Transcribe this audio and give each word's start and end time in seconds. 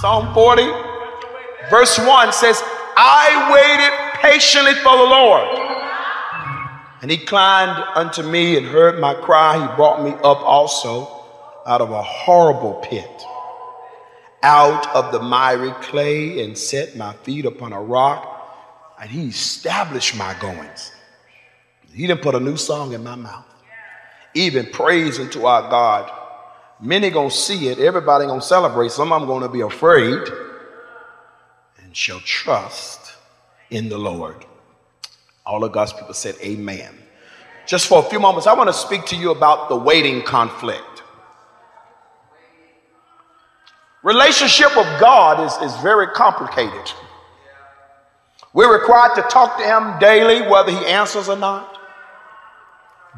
Psalm 0.00 0.32
40, 0.32 0.62
verse 1.70 1.98
1 1.98 2.32
says, 2.32 2.62
I 2.96 3.50
waited 3.52 4.20
patiently 4.22 4.74
for 4.74 4.96
the 4.96 5.02
Lord. 5.02 5.48
And 7.02 7.10
he 7.10 7.16
climbed 7.16 7.82
unto 7.96 8.22
me 8.22 8.56
and 8.56 8.64
heard 8.64 9.00
my 9.00 9.14
cry. 9.14 9.58
He 9.60 9.76
brought 9.76 10.04
me 10.04 10.10
up 10.10 10.38
also 10.42 11.24
out 11.66 11.80
of 11.80 11.90
a 11.90 12.00
horrible 12.00 12.74
pit, 12.74 13.10
out 14.44 14.86
of 14.94 15.10
the 15.10 15.18
miry 15.18 15.72
clay, 15.82 16.44
and 16.44 16.56
set 16.56 16.96
my 16.96 17.12
feet 17.24 17.44
upon 17.44 17.72
a 17.72 17.82
rock. 17.82 18.94
And 19.00 19.10
he 19.10 19.26
established 19.26 20.16
my 20.16 20.32
goings. 20.40 20.92
He 21.92 22.06
didn't 22.06 22.22
put 22.22 22.36
a 22.36 22.40
new 22.40 22.56
song 22.56 22.92
in 22.92 23.02
my 23.02 23.16
mouth. 23.16 23.46
Even 24.34 24.66
praise 24.66 25.18
unto 25.18 25.46
our 25.46 25.68
God. 25.68 26.17
Many 26.80 27.10
gonna 27.10 27.30
see 27.30 27.68
it. 27.68 27.78
Everybody 27.78 28.26
gonna 28.26 28.40
celebrate. 28.40 28.92
Some 28.92 29.12
of 29.12 29.20
them 29.20 29.28
gonna 29.28 29.48
be 29.48 29.60
afraid 29.62 30.22
and 31.82 31.96
shall 31.96 32.20
trust 32.20 33.14
in 33.70 33.88
the 33.88 33.98
Lord. 33.98 34.44
All 35.44 35.64
of 35.64 35.72
God's 35.72 35.92
people 35.92 36.14
said, 36.14 36.36
Amen. 36.42 36.94
Just 37.66 37.86
for 37.86 37.98
a 37.98 38.02
few 38.02 38.20
moments, 38.20 38.46
I 38.46 38.54
want 38.54 38.68
to 38.68 38.74
speak 38.74 39.06
to 39.06 39.16
you 39.16 39.30
about 39.30 39.68
the 39.68 39.76
waiting 39.76 40.22
conflict. 40.22 41.02
Relationship 44.02 44.74
with 44.76 44.86
God 45.00 45.44
is, 45.44 45.70
is 45.70 45.76
very 45.82 46.06
complicated. 46.08 46.92
We're 48.52 48.72
required 48.72 49.14
to 49.16 49.22
talk 49.22 49.58
to 49.58 49.64
Him 49.64 49.98
daily, 49.98 50.48
whether 50.48 50.70
He 50.70 50.78
answers 50.86 51.28
or 51.28 51.36
not. 51.36 51.77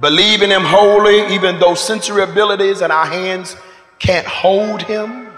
Believe 0.00 0.42
in 0.42 0.50
Him 0.50 0.62
wholly, 0.64 1.34
even 1.34 1.59
though 1.59 1.74
sensory 1.74 2.22
abilities 2.22 2.80
and 2.80 2.92
our 2.92 3.06
hands 3.06 3.56
can't 3.98 4.26
hold 4.26 4.82
Him. 4.82 5.28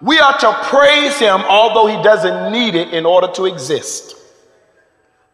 We 0.00 0.18
are 0.18 0.36
to 0.38 0.52
praise 0.64 1.18
Him, 1.18 1.40
although 1.42 1.86
He 1.86 2.02
doesn't 2.02 2.52
need 2.52 2.74
it 2.74 2.92
in 2.92 3.06
order 3.06 3.28
to 3.34 3.46
exist. 3.46 4.16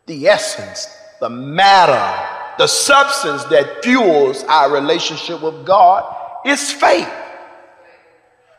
The 0.06 0.28
essence, 0.28 0.86
the 1.20 1.30
matter, 1.30 2.54
the 2.58 2.66
substance 2.66 3.44
that 3.44 3.82
fuels 3.82 4.44
our 4.44 4.72
relationship 4.72 5.42
with 5.42 5.66
God 5.66 6.04
is 6.44 6.70
faith. 6.70 7.12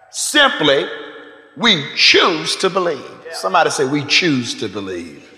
Simply, 0.10 0.86
we 1.56 1.84
choose 1.96 2.56
to 2.58 2.70
believe. 2.70 3.06
Somebody 3.32 3.70
say, 3.70 3.86
We 3.86 4.04
choose 4.06 4.56
to 4.56 4.68
believe. 4.68 5.29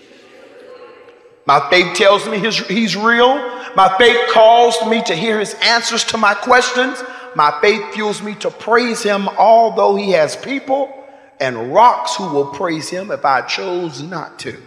My 1.46 1.68
faith 1.70 1.96
tells 1.96 2.28
me 2.28 2.38
he's, 2.38 2.58
he's 2.66 2.96
real. 2.96 3.34
My 3.74 3.94
faith 3.98 4.30
calls 4.30 4.76
me 4.86 5.02
to 5.04 5.14
hear 5.14 5.38
his 5.38 5.54
answers 5.62 6.04
to 6.04 6.18
my 6.18 6.34
questions. 6.34 7.02
My 7.34 7.58
faith 7.60 7.94
fuels 7.94 8.22
me 8.22 8.34
to 8.36 8.50
praise 8.50 9.02
him, 9.02 9.28
although 9.28 9.96
he 9.96 10.12
has 10.12 10.36
people 10.36 10.92
and 11.40 11.72
rocks 11.72 12.16
who 12.16 12.28
will 12.28 12.46
praise 12.46 12.88
him 12.88 13.10
if 13.10 13.24
I 13.24 13.42
chose 13.42 14.02
not 14.02 14.38
to. 14.40 14.60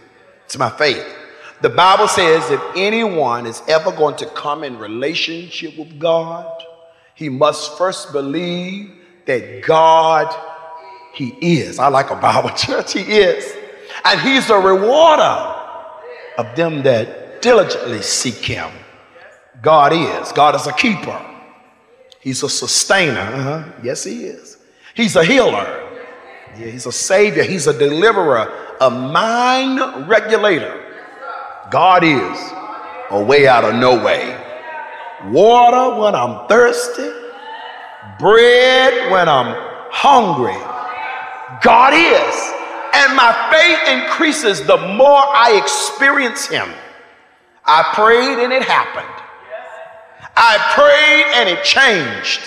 It's 0.45 0.57
my 0.57 0.69
faith. 0.69 1.05
The 1.61 1.69
Bible 1.69 2.07
says 2.07 2.51
if 2.51 2.61
anyone 2.75 3.45
is 3.45 3.61
ever 3.67 3.91
going 3.91 4.17
to 4.17 4.25
come 4.25 4.63
in 4.63 4.77
relationship 4.77 5.77
with 5.77 5.97
God, 5.97 6.61
he 7.15 7.29
must 7.29 7.77
first 7.77 8.11
believe 8.11 8.91
that 9.25 9.63
God, 9.63 10.33
He 11.13 11.29
is. 11.59 11.79
I 11.79 11.87
like 11.87 12.11
a 12.11 12.15
Bible 12.15 12.49
church, 12.55 12.93
He 12.93 13.01
is. 13.01 13.55
And 14.03 14.19
He's 14.19 14.49
a 14.49 14.59
rewarder 14.59 15.54
of 16.37 16.55
them 16.55 16.83
that 16.83 17.41
diligently 17.41 18.01
seek 18.01 18.35
Him. 18.35 18.69
God 19.61 19.93
is. 19.93 20.31
God 20.31 20.55
is 20.55 20.67
a 20.67 20.73
keeper. 20.73 21.19
He's 22.19 22.43
a 22.43 22.49
sustainer. 22.49 23.19
Uh-huh. 23.19 23.63
Yes, 23.83 24.03
He 24.03 24.25
is. 24.25 24.57
He's 24.95 25.15
a 25.15 25.23
healer. 25.23 25.81
Yeah, 26.57 26.67
he's 26.67 26.85
a 26.85 26.91
savior. 26.91 27.43
He's 27.43 27.67
a 27.67 27.77
deliverer, 27.77 28.49
a 28.79 28.89
mind 28.89 30.07
regulator. 30.07 30.81
God 31.69 32.03
is 32.03 32.37
a 33.09 33.21
way 33.21 33.45
out 33.47 33.65
of 33.65 33.75
no 33.75 34.01
way. 34.03 34.41
Water 35.25 35.99
when 35.99 36.15
I'm 36.15 36.47
thirsty, 36.47 37.09
bread 38.19 39.11
when 39.11 39.27
I'm 39.27 39.53
hungry. 39.91 40.55
God 41.61 41.93
is. 41.93 42.54
And 42.95 43.15
my 43.15 43.33
faith 43.51 44.03
increases 44.03 44.65
the 44.65 44.77
more 44.77 45.19
I 45.19 45.59
experience 45.61 46.47
Him. 46.47 46.69
I 47.65 47.91
prayed 47.93 48.41
and 48.41 48.53
it 48.53 48.63
happened. 48.63 49.23
I 50.37 50.57
prayed 50.75 51.25
and 51.35 51.49
it 51.49 51.63
changed. 51.65 52.41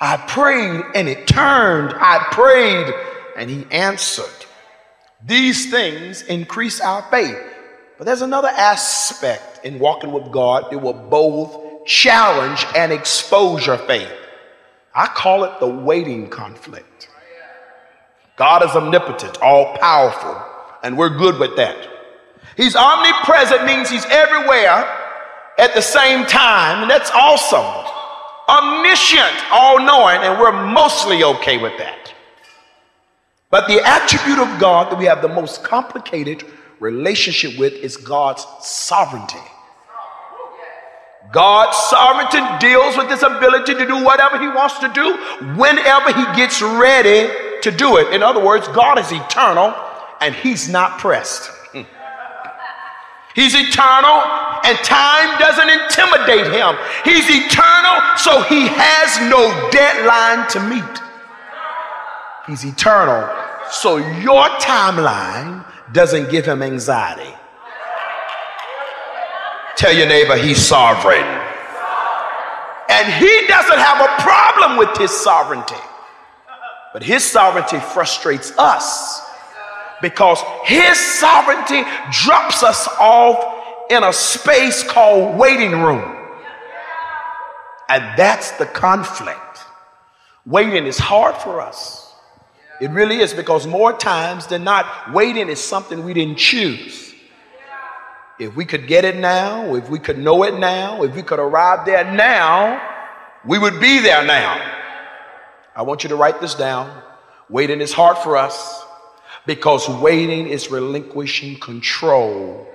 I 0.00 0.16
prayed 0.16 0.84
and 0.94 1.08
it 1.08 1.28
turned. 1.28 1.94
I 1.94 2.26
prayed 2.32 2.92
and 3.36 3.48
He 3.48 3.66
answered. 3.70 4.24
These 5.24 5.70
things 5.70 6.22
increase 6.22 6.80
our 6.80 7.02
faith. 7.10 7.38
But 7.98 8.04
there's 8.04 8.22
another 8.22 8.48
aspect 8.48 9.64
in 9.64 9.78
walking 9.78 10.12
with 10.12 10.30
God 10.32 10.70
that 10.70 10.78
will 10.78 10.92
both 10.92 11.86
challenge 11.86 12.66
and 12.76 12.92
expose 12.92 13.64
your 13.66 13.78
faith. 13.78 14.12
I 14.94 15.06
call 15.06 15.44
it 15.44 15.60
the 15.60 15.68
waiting 15.68 16.28
conflict. 16.28 17.08
God 18.36 18.62
is 18.62 18.70
omnipotent, 18.70 19.40
all 19.40 19.76
powerful, 19.78 20.40
and 20.82 20.96
we're 20.96 21.16
good 21.16 21.38
with 21.38 21.56
that. 21.56 21.88
He's 22.56 22.76
omnipresent 22.76 23.64
means 23.64 23.90
he's 23.90 24.04
everywhere 24.06 24.88
at 25.58 25.74
the 25.74 25.80
same 25.80 26.26
time, 26.26 26.82
and 26.82 26.90
that's 26.90 27.10
awesome. 27.10 27.92
Omniscient, 28.48 29.50
all 29.50 29.78
knowing, 29.78 30.18
and 30.20 30.38
we're 30.38 30.52
mostly 30.52 31.24
okay 31.24 31.58
with 31.58 31.76
that. 31.78 32.14
But 33.50 33.68
the 33.68 33.80
attribute 33.86 34.38
of 34.38 34.60
God 34.60 34.92
that 34.92 34.98
we 34.98 35.06
have 35.06 35.22
the 35.22 35.28
most 35.28 35.64
complicated 35.64 36.44
relationship 36.78 37.58
with 37.58 37.72
is 37.72 37.96
God's 37.96 38.46
sovereignty. 38.60 39.38
God's 41.32 41.76
sovereignty 41.76 42.40
deals 42.60 42.96
with 42.96 43.10
his 43.10 43.22
ability 43.22 43.74
to 43.74 43.86
do 43.86 44.04
whatever 44.04 44.38
he 44.38 44.48
wants 44.48 44.78
to 44.78 44.88
do 44.88 45.16
whenever 45.56 46.12
he 46.12 46.24
gets 46.36 46.62
ready 46.62 47.28
to 47.62 47.70
do 47.70 47.96
it. 47.98 48.14
In 48.14 48.22
other 48.22 48.44
words, 48.44 48.68
God 48.68 48.98
is 48.98 49.10
eternal 49.10 49.74
and 50.20 50.34
he's 50.34 50.68
not 50.68 50.98
pressed. 50.98 51.50
He's 53.34 53.54
eternal 53.54 54.22
and 54.64 54.78
time 54.78 55.38
doesn't 55.38 55.68
intimidate 55.68 56.52
him. 56.52 56.74
He's 57.04 57.28
eternal, 57.28 58.16
so 58.16 58.40
he 58.42 58.66
has 58.66 59.20
no 59.30 59.70
deadline 59.70 60.48
to 60.50 60.60
meet. 60.60 61.02
He's 62.46 62.64
eternal, 62.64 63.28
so 63.70 63.98
your 63.98 64.46
timeline 64.58 65.66
doesn't 65.92 66.30
give 66.30 66.46
him 66.46 66.62
anxiety. 66.62 67.35
Tell 69.76 69.92
your 69.92 70.06
neighbor 70.06 70.36
he's 70.36 70.58
sovereign. 70.58 71.24
And 72.88 73.12
he 73.14 73.46
doesn't 73.46 73.78
have 73.78 74.00
a 74.00 74.22
problem 74.22 74.78
with 74.78 74.96
his 74.96 75.10
sovereignty. 75.10 75.74
But 76.92 77.02
his 77.02 77.24
sovereignty 77.24 77.78
frustrates 77.78 78.56
us 78.56 79.20
because 80.00 80.40
his 80.64 80.98
sovereignty 80.98 81.82
drops 82.10 82.62
us 82.62 82.88
off 82.98 83.90
in 83.90 84.02
a 84.02 84.12
space 84.12 84.82
called 84.82 85.36
waiting 85.36 85.72
room. 85.72 86.16
And 87.88 88.18
that's 88.18 88.52
the 88.52 88.66
conflict. 88.66 89.38
Waiting 90.44 90.86
is 90.86 90.98
hard 90.98 91.36
for 91.36 91.60
us. 91.60 92.14
It 92.80 92.90
really 92.90 93.18
is 93.18 93.32
because 93.32 93.66
more 93.66 93.92
times 93.92 94.46
than 94.46 94.64
not, 94.64 95.12
waiting 95.12 95.48
is 95.48 95.60
something 95.60 96.04
we 96.04 96.14
didn't 96.14 96.38
choose. 96.38 97.05
If 98.38 98.54
we 98.54 98.64
could 98.64 98.86
get 98.86 99.04
it 99.04 99.16
now, 99.16 99.74
if 99.74 99.88
we 99.88 99.98
could 99.98 100.18
know 100.18 100.42
it 100.44 100.58
now, 100.58 101.02
if 101.02 101.14
we 101.14 101.22
could 101.22 101.38
arrive 101.38 101.86
there 101.86 102.04
now, 102.04 102.80
we 103.46 103.58
would 103.58 103.80
be 103.80 104.00
there 104.00 104.24
now. 104.24 104.60
I 105.74 105.82
want 105.82 106.02
you 106.02 106.08
to 106.10 106.16
write 106.16 106.40
this 106.40 106.54
down. 106.54 107.02
Waiting 107.48 107.80
is 107.80 107.92
hard 107.92 108.18
for 108.18 108.36
us 108.36 108.84
because 109.46 109.88
waiting 109.88 110.48
is 110.48 110.70
relinquishing 110.70 111.58
control 111.60 112.66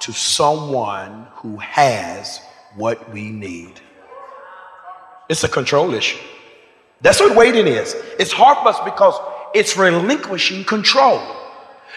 to 0.00 0.12
someone 0.12 1.26
who 1.36 1.56
has 1.58 2.40
what 2.76 3.12
we 3.12 3.30
need. 3.30 3.80
It's 5.28 5.44
a 5.44 5.48
control 5.48 5.94
issue. 5.94 6.22
That's 7.00 7.20
what 7.20 7.36
waiting 7.36 7.66
is. 7.66 7.94
It's 8.18 8.32
hard 8.32 8.58
for 8.58 8.68
us 8.68 8.80
because 8.84 9.18
it's 9.54 9.76
relinquishing 9.76 10.64
control. 10.64 11.20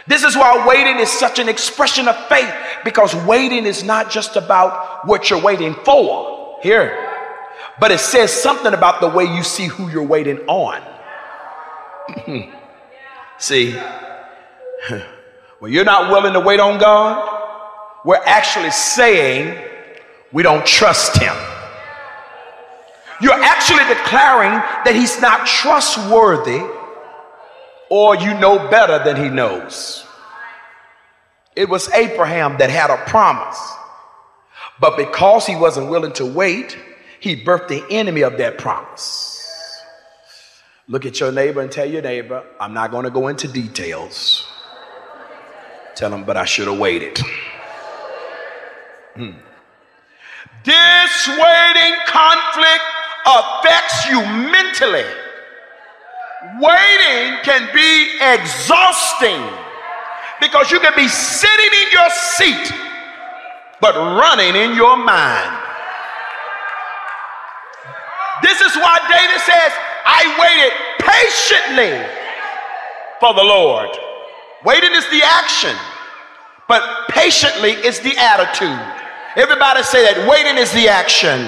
This 0.07 0.23
is 0.23 0.35
why 0.37 0.65
waiting 0.65 0.99
is 0.99 1.11
such 1.11 1.37
an 1.37 1.49
expression 1.49 2.07
of 2.07 2.15
faith 2.27 2.53
because 2.85 3.13
waiting 3.13 3.65
is 3.65 3.83
not 3.83 4.09
just 4.09 4.37
about 4.37 5.05
what 5.05 5.29
you're 5.29 5.41
waiting 5.41 5.73
for 5.83 6.57
here, 6.63 7.13
but 7.79 7.91
it 7.91 7.99
says 7.99 8.31
something 8.31 8.73
about 8.73 9.01
the 9.01 9.09
way 9.09 9.25
you 9.25 9.43
see 9.43 9.65
who 9.65 9.89
you're 9.89 10.03
waiting 10.03 10.39
on. 10.47 10.81
see, 13.37 13.77
when 15.59 15.73
you're 15.73 15.83
not 15.83 16.09
willing 16.09 16.33
to 16.33 16.39
wait 16.39 16.61
on 16.61 16.79
God, 16.79 17.33
we're 18.05 18.23
actually 18.25 18.71
saying 18.71 19.61
we 20.31 20.41
don't 20.41 20.65
trust 20.65 21.17
Him. 21.17 21.35
You're 23.19 23.33
actually 23.33 23.83
declaring 23.93 24.51
that 24.85 24.93
He's 24.95 25.19
not 25.19 25.45
trustworthy 25.45 26.63
or 27.89 28.15
you 28.15 28.33
know 28.39 28.69
better 28.69 29.03
than 29.03 29.15
he 29.15 29.29
knows. 29.29 30.05
It 31.55 31.69
was 31.69 31.89
Abraham 31.93 32.57
that 32.59 32.69
had 32.69 32.89
a 32.89 32.97
promise, 33.09 33.59
but 34.79 34.95
because 34.95 35.47
he 35.47 35.55
wasn't 35.55 35.89
willing 35.89 36.13
to 36.13 36.25
wait, 36.25 36.77
he 37.19 37.35
birthed 37.35 37.67
the 37.67 37.83
enemy 37.89 38.21
of 38.21 38.37
that 38.37 38.57
promise. 38.57 39.83
Look 40.87 41.05
at 41.05 41.19
your 41.19 41.31
neighbor 41.31 41.61
and 41.61 41.71
tell 41.71 41.89
your 41.89 42.01
neighbor, 42.01 42.43
I'm 42.59 42.73
not 42.73 42.91
going 42.91 43.03
to 43.03 43.09
go 43.09 43.27
into 43.27 43.47
details. 43.47 44.47
Tell 45.95 46.13
him, 46.13 46.23
but 46.23 46.37
I 46.37 46.45
should 46.45 46.67
have 46.67 46.79
waited. 46.79 47.17
Hmm. 49.15 49.31
This 50.63 51.27
waiting 51.27 51.97
conflict 52.05 52.83
affects 53.25 54.07
you 54.09 54.21
mentally. 54.21 55.05
Waiting 56.59 57.39
can 57.43 57.67
be 57.73 58.17
exhausting 58.21 59.41
because 60.39 60.71
you 60.71 60.79
can 60.79 60.93
be 60.95 61.07
sitting 61.07 61.71
in 61.81 61.91
your 61.91 62.09
seat 62.09 62.73
but 63.79 63.95
running 63.95 64.55
in 64.55 64.75
your 64.75 64.97
mind. 64.97 65.63
This 68.41 68.61
is 68.61 68.75
why 68.75 68.99
David 69.09 69.41
says, 69.41 69.71
I 70.05 70.23
waited 70.37 70.73
patiently 71.01 72.05
for 73.19 73.33
the 73.33 73.43
Lord. 73.43 73.89
Waiting 74.63 74.91
is 74.93 75.09
the 75.09 75.21
action, 75.23 75.75
but 76.67 77.07
patiently 77.09 77.71
is 77.71 77.99
the 77.99 78.15
attitude. 78.17 78.79
Everybody 79.35 79.83
say 79.83 80.03
that 80.03 80.27
waiting 80.27 80.57
is 80.57 80.71
the 80.71 80.87
action, 80.87 81.45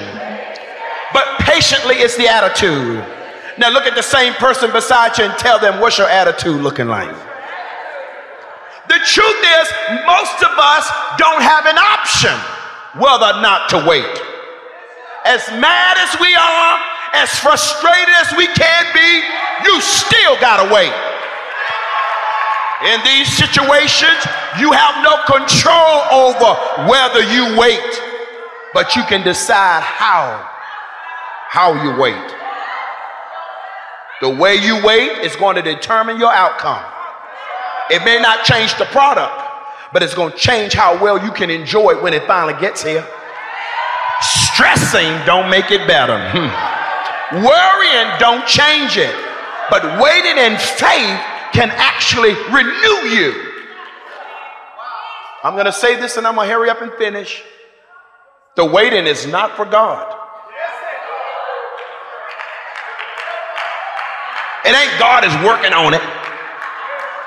but 1.14 1.26
patiently 1.40 1.98
is 1.98 2.16
the 2.18 2.28
attitude. 2.28 3.04
Now 3.60 3.70
look 3.70 3.84
at 3.84 3.94
the 3.94 4.02
same 4.02 4.34
person 4.36 4.72
beside 4.72 5.18
you 5.18 5.26
and 5.26 5.38
tell 5.38 5.60
them 5.60 5.82
what's 5.82 5.98
your 5.98 6.08
attitude 6.08 6.62
looking 6.62 6.88
like. 6.88 7.12
The 8.88 9.00
truth 9.04 9.42
is, 9.60 9.68
most 10.08 10.40
of 10.42 10.56
us 10.56 10.88
don't 11.20 11.44
have 11.44 11.68
an 11.68 11.78
option 11.78 12.34
whether 12.96 13.36
or 13.36 13.42
not 13.44 13.68
to 13.70 13.86
wait. 13.86 14.08
As 15.26 15.46
mad 15.60 15.98
as 16.00 16.20
we 16.22 16.34
are, 16.34 16.80
as 17.14 17.38
frustrated 17.38 18.16
as 18.16 18.32
we 18.38 18.48
can 18.48 18.86
be, 18.96 19.22
you 19.68 19.82
still 19.82 20.40
gotta 20.40 20.74
wait. 20.74 20.96
In 22.88 23.04
these 23.04 23.28
situations, 23.36 24.24
you 24.58 24.72
have 24.72 25.04
no 25.04 25.20
control 25.28 26.08
over 26.16 26.88
whether 26.90 27.22
you 27.28 27.60
wait, 27.60 28.02
but 28.74 28.96
you 28.96 29.04
can 29.04 29.22
decide 29.22 29.84
how 29.84 30.48
how 31.50 31.74
you 31.84 32.00
wait. 32.00 32.39
The 34.22 34.30
way 34.30 34.56
you 34.56 34.84
wait 34.84 35.20
is 35.20 35.36
going 35.38 35.56
to 35.56 35.62
determine 35.62 36.20
your 36.20 36.32
outcome. 36.32 36.84
It 37.90 38.04
may 38.04 38.20
not 38.20 38.44
change 38.44 38.78
the 38.78 38.86
product, 38.86 39.34
but 39.94 40.04
it's 40.04 40.14
going 40.14 40.32
to 40.32 40.38
change 40.38 40.74
how 40.74 41.02
well 41.02 41.24
you 41.24 41.32
can 41.32 41.50
enjoy 41.50 41.92
it 41.92 42.04
when 42.04 42.14
it 42.14 42.24
finally 42.28 42.60
gets 42.60 42.84
here. 42.84 43.08
Stressing 44.22 45.26
don't 45.26 45.50
make 45.50 45.72
it 45.72 45.88
better. 45.88 46.20
Hmm. 46.34 47.46
Worrying 47.46 48.20
don't 48.20 48.46
change 48.46 48.98
it. 48.98 49.16
But 49.70 50.02
waiting 50.02 50.38
in 50.38 50.58
faith 50.58 51.20
can 51.54 51.72
actually 51.72 52.34
renew 52.52 53.16
you. 53.16 53.34
I'm 55.44 55.54
going 55.54 55.66
to 55.66 55.72
say 55.72 55.96
this 55.96 56.18
and 56.18 56.28
I'm 56.28 56.36
going 56.36 56.50
to 56.50 56.54
hurry 56.54 56.70
up 56.70 56.82
and 56.82 56.92
finish. 56.94 57.42
The 58.56 58.66
waiting 58.66 59.08
is 59.08 59.26
not 59.26 59.56
for 59.56 59.64
God. 59.64 60.19
It 64.66 64.76
ain't 64.76 65.00
God 65.00 65.24
is 65.24 65.34
working 65.46 65.74
on 65.74 65.94
it. 65.94 66.02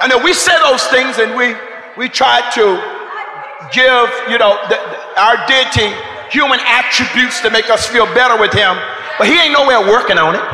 I 0.01 0.07
know 0.09 0.19
we 0.19 0.33
say 0.35 0.53
those 0.61 0.85
things 0.89 1.19
and 1.19 1.37
we 1.37 1.55
we 1.97 2.09
try 2.09 2.41
to 2.57 2.65
give, 3.73 4.09
you 4.29 4.39
know, 4.39 4.57
the, 4.69 4.77
our 5.21 5.37
deity 5.47 5.93
human 6.33 6.61
attributes 6.65 7.41
to 7.41 7.51
make 7.51 7.69
us 7.69 7.87
feel 7.87 8.07
better 8.17 8.41
with 8.41 8.53
him, 8.53 8.77
but 9.19 9.29
he 9.29 9.37
ain't 9.37 9.53
nowhere 9.53 9.81
working 9.81 10.17
on 10.17 10.35
it. 10.35 10.45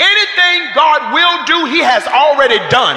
Anything 0.00 0.72
God 0.72 1.12
will 1.12 1.44
do, 1.44 1.68
He 1.68 1.84
has 1.84 2.08
already 2.08 2.56
done. 2.72 2.96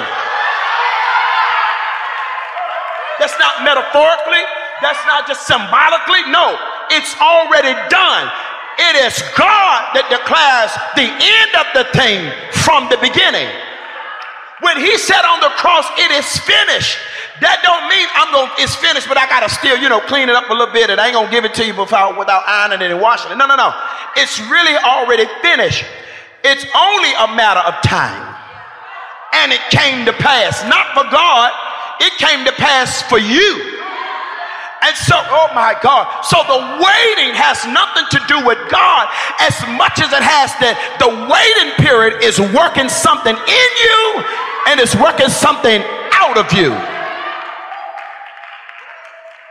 That's 3.20 3.36
not 3.36 3.60
metaphorically, 3.60 4.40
that's 4.80 5.04
not 5.04 5.28
just 5.28 5.44
symbolically. 5.46 6.24
No, 6.32 6.56
it's 6.88 7.12
already 7.20 7.76
done. 7.92 8.32
It 8.78 8.94
is 9.06 9.22
God 9.38 9.94
that 9.94 10.10
declares 10.10 10.74
the 10.98 11.06
end 11.06 11.52
of 11.54 11.66
the 11.78 11.86
thing 11.94 12.26
from 12.66 12.90
the 12.90 12.98
beginning. 12.98 13.46
When 14.62 14.78
he 14.78 14.98
said 14.98 15.22
on 15.22 15.38
the 15.40 15.52
cross, 15.60 15.86
it 15.98 16.10
is 16.10 16.26
finished. 16.42 16.98
That 17.42 17.62
don't 17.62 17.86
mean 17.90 18.06
I'm 18.14 18.30
going 18.30 18.50
to 18.50 18.62
it's 18.62 18.74
finished, 18.74 19.06
but 19.06 19.18
I 19.18 19.26
gotta 19.26 19.50
still, 19.50 19.76
you 19.76 19.88
know, 19.88 20.00
clean 20.00 20.28
it 20.28 20.34
up 20.34 20.48
a 20.48 20.54
little 20.54 20.72
bit 20.72 20.90
and 20.90 21.00
I 21.00 21.10
ain't 21.10 21.14
gonna 21.14 21.30
give 21.30 21.44
it 21.44 21.54
to 21.54 21.66
you 21.66 21.74
without 21.74 22.18
without 22.18 22.42
ironing 22.46 22.80
it 22.80 22.90
and 22.90 23.00
washing 23.00 23.30
it. 23.30 23.36
No, 23.36 23.46
no, 23.46 23.56
no. 23.56 23.74
It's 24.16 24.38
really 24.46 24.78
already 24.78 25.26
finished. 25.42 25.84
It's 26.42 26.64
only 26.74 27.10
a 27.18 27.34
matter 27.34 27.60
of 27.60 27.82
time. 27.82 28.34
And 29.34 29.52
it 29.52 29.60
came 29.70 30.06
to 30.06 30.12
pass, 30.12 30.62
not 30.70 30.94
for 30.94 31.10
God, 31.10 31.50
it 32.00 32.14
came 32.18 32.44
to 32.46 32.52
pass 32.52 33.02
for 33.02 33.18
you. 33.18 33.73
And 34.84 34.94
so, 34.96 35.16
oh 35.16 35.48
my 35.56 35.72
God. 35.80 36.04
So 36.28 36.36
the 36.44 36.60
waiting 36.76 37.32
has 37.32 37.64
nothing 37.64 38.04
to 38.12 38.20
do 38.28 38.44
with 38.44 38.60
God 38.68 39.08
as 39.40 39.56
much 39.80 40.04
as 40.04 40.12
it 40.12 40.20
has 40.20 40.52
that 40.60 40.76
the 41.00 41.08
waiting 41.08 41.72
period 41.80 42.20
is 42.20 42.36
working 42.52 42.92
something 42.92 43.32
in 43.32 43.70
you 43.80 44.00
and 44.68 44.76
it's 44.76 44.92
working 44.92 45.32
something 45.32 45.80
out 46.12 46.36
of 46.36 46.52
you. 46.52 46.76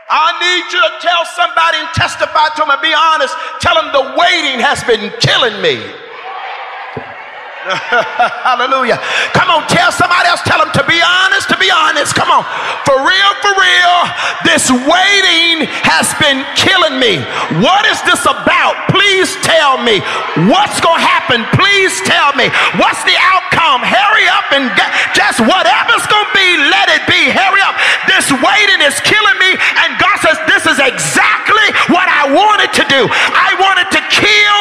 I 0.06 0.30
need 0.38 0.70
you 0.70 0.78
to 0.78 0.92
tell 1.02 1.26
somebody 1.34 1.82
and 1.82 1.90
testify 1.98 2.54
to 2.54 2.62
them 2.62 2.70
and 2.70 2.78
be 2.78 2.94
honest. 2.94 3.34
Tell 3.58 3.74
them 3.74 3.90
the 3.90 4.14
waiting 4.14 4.62
has 4.62 4.86
been 4.86 5.10
killing 5.18 5.58
me. 5.58 5.82
Hallelujah. 8.44 9.00
Come 9.32 9.48
on, 9.48 9.64
tell 9.72 9.88
somebody 9.88 10.28
else, 10.28 10.44
tell 10.44 10.60
them 10.60 10.68
to 10.76 10.84
be 10.84 11.00
honest, 11.00 11.48
to 11.48 11.56
be 11.56 11.72
honest. 11.72 12.12
Come 12.12 12.28
on. 12.28 12.44
For 12.84 13.00
real, 13.00 13.30
for 13.40 13.52
real, 13.56 13.96
this 14.44 14.68
waiting 14.68 15.64
has 15.88 16.12
been 16.20 16.44
killing 16.60 17.00
me. 17.00 17.24
What 17.64 17.88
is 17.88 17.96
this 18.04 18.20
about? 18.28 18.76
Please 18.92 19.32
tell 19.40 19.80
me. 19.80 20.04
What's 20.52 20.76
going 20.84 21.00
to 21.00 21.08
happen? 21.08 21.48
Please 21.56 21.96
tell 22.04 22.36
me. 22.36 22.52
What's 22.76 23.00
the 23.08 23.16
outcome? 23.16 23.80
Hurry 23.80 24.28
up 24.28 24.52
and 24.52 24.68
get 24.76 24.90
just 25.16 25.40
whatever's 25.40 26.04
going 26.12 26.28
to 26.28 26.36
be, 26.36 26.48
let 26.68 26.92
it 26.92 27.08
be. 27.08 27.32
Hurry 27.32 27.64
up. 27.64 27.72
This 28.04 28.28
waiting 28.44 28.84
is 28.84 29.00
killing 29.00 29.38
me. 29.40 29.56
And 29.80 29.96
God 29.96 30.20
says, 30.20 30.36
This 30.44 30.68
is 30.68 30.76
exactly 30.76 31.68
what 31.88 32.12
I 32.12 32.28
wanted 32.28 32.76
to 32.76 32.84
do. 32.92 33.08
I 33.08 33.56
wanted 33.56 33.88
to 33.96 34.00
kill 34.12 34.58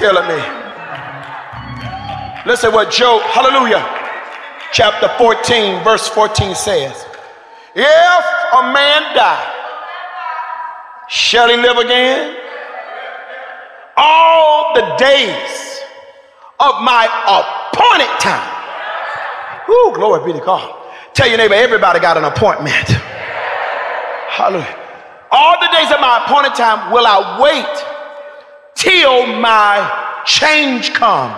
killing 0.00 0.26
me. 0.26 0.42
Listen 2.46 2.72
what 2.72 2.90
Job, 2.90 3.22
hallelujah, 3.22 3.84
chapter 4.72 5.08
14, 5.18 5.84
verse 5.84 6.08
14 6.08 6.54
says. 6.54 7.06
If 7.76 8.24
a 8.58 8.62
man 8.72 9.14
die, 9.14 9.44
shall 11.08 11.48
he 11.48 11.56
live 11.56 11.76
again? 11.76 12.36
All 13.96 14.74
the 14.74 14.96
days 14.96 15.80
of 16.58 16.82
my 16.82 17.04
appointed 17.28 18.10
time 18.18 18.60
Whoo, 19.70 19.94
glory 19.94 20.32
be 20.32 20.36
to 20.36 20.44
God. 20.44 20.66
Tell 21.14 21.28
your 21.28 21.38
neighbor, 21.38 21.54
everybody 21.54 22.00
got 22.00 22.16
an 22.16 22.24
appointment. 22.24 22.74
Hallelujah. 24.34 24.76
All 25.30 25.60
the 25.60 25.70
days 25.70 25.92
of 25.92 26.00
my 26.00 26.24
appointed 26.26 26.56
time 26.56 26.90
will 26.90 27.06
I 27.06 27.38
wait 27.38 27.70
till 28.80 29.26
my 29.26 30.22
change 30.24 30.94
come. 30.94 31.30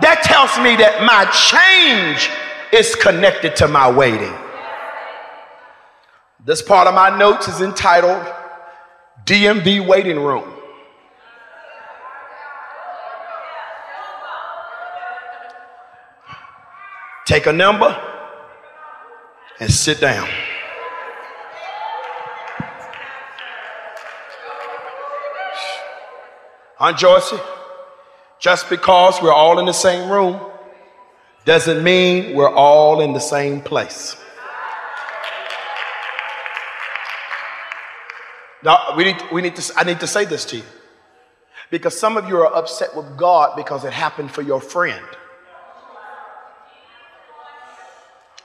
That 0.00 0.22
tells 0.24 0.58
me 0.58 0.74
that 0.76 1.04
my 1.04 1.24
change 1.30 2.28
is 2.72 2.96
connected 2.96 3.54
to 3.56 3.68
my 3.68 3.88
waiting. 3.88 4.34
This 6.44 6.62
part 6.62 6.88
of 6.88 6.94
my 6.94 7.16
notes 7.16 7.46
is 7.46 7.60
entitled 7.60 8.26
DMV 9.24 9.86
Waiting 9.86 10.18
Room. 10.18 10.52
Take 17.24 17.46
a 17.46 17.52
number 17.52 17.96
and 19.60 19.70
sit 19.70 20.00
down. 20.00 20.28
Aunt 26.80 26.96
Joyce, 26.96 27.34
just 28.38 28.70
because 28.70 29.20
we're 29.20 29.32
all 29.32 29.58
in 29.58 29.66
the 29.66 29.72
same 29.72 30.10
room 30.10 30.40
doesn't 31.44 31.84
mean 31.84 32.34
we're 32.34 32.52
all 32.52 33.02
in 33.02 33.12
the 33.12 33.20
same 33.20 33.60
place. 33.60 34.16
Now, 38.62 38.94
we 38.96 39.04
need, 39.04 39.16
we 39.30 39.42
need 39.42 39.56
to, 39.56 39.72
I 39.76 39.84
need 39.84 40.00
to 40.00 40.06
say 40.06 40.24
this 40.24 40.44
to 40.46 40.56
you 40.56 40.62
because 41.70 41.98
some 41.98 42.16
of 42.16 42.28
you 42.28 42.38
are 42.38 42.54
upset 42.54 42.96
with 42.96 43.16
God 43.16 43.56
because 43.56 43.84
it 43.84 43.92
happened 43.92 44.30
for 44.30 44.42
your 44.42 44.60
friend. 44.60 45.04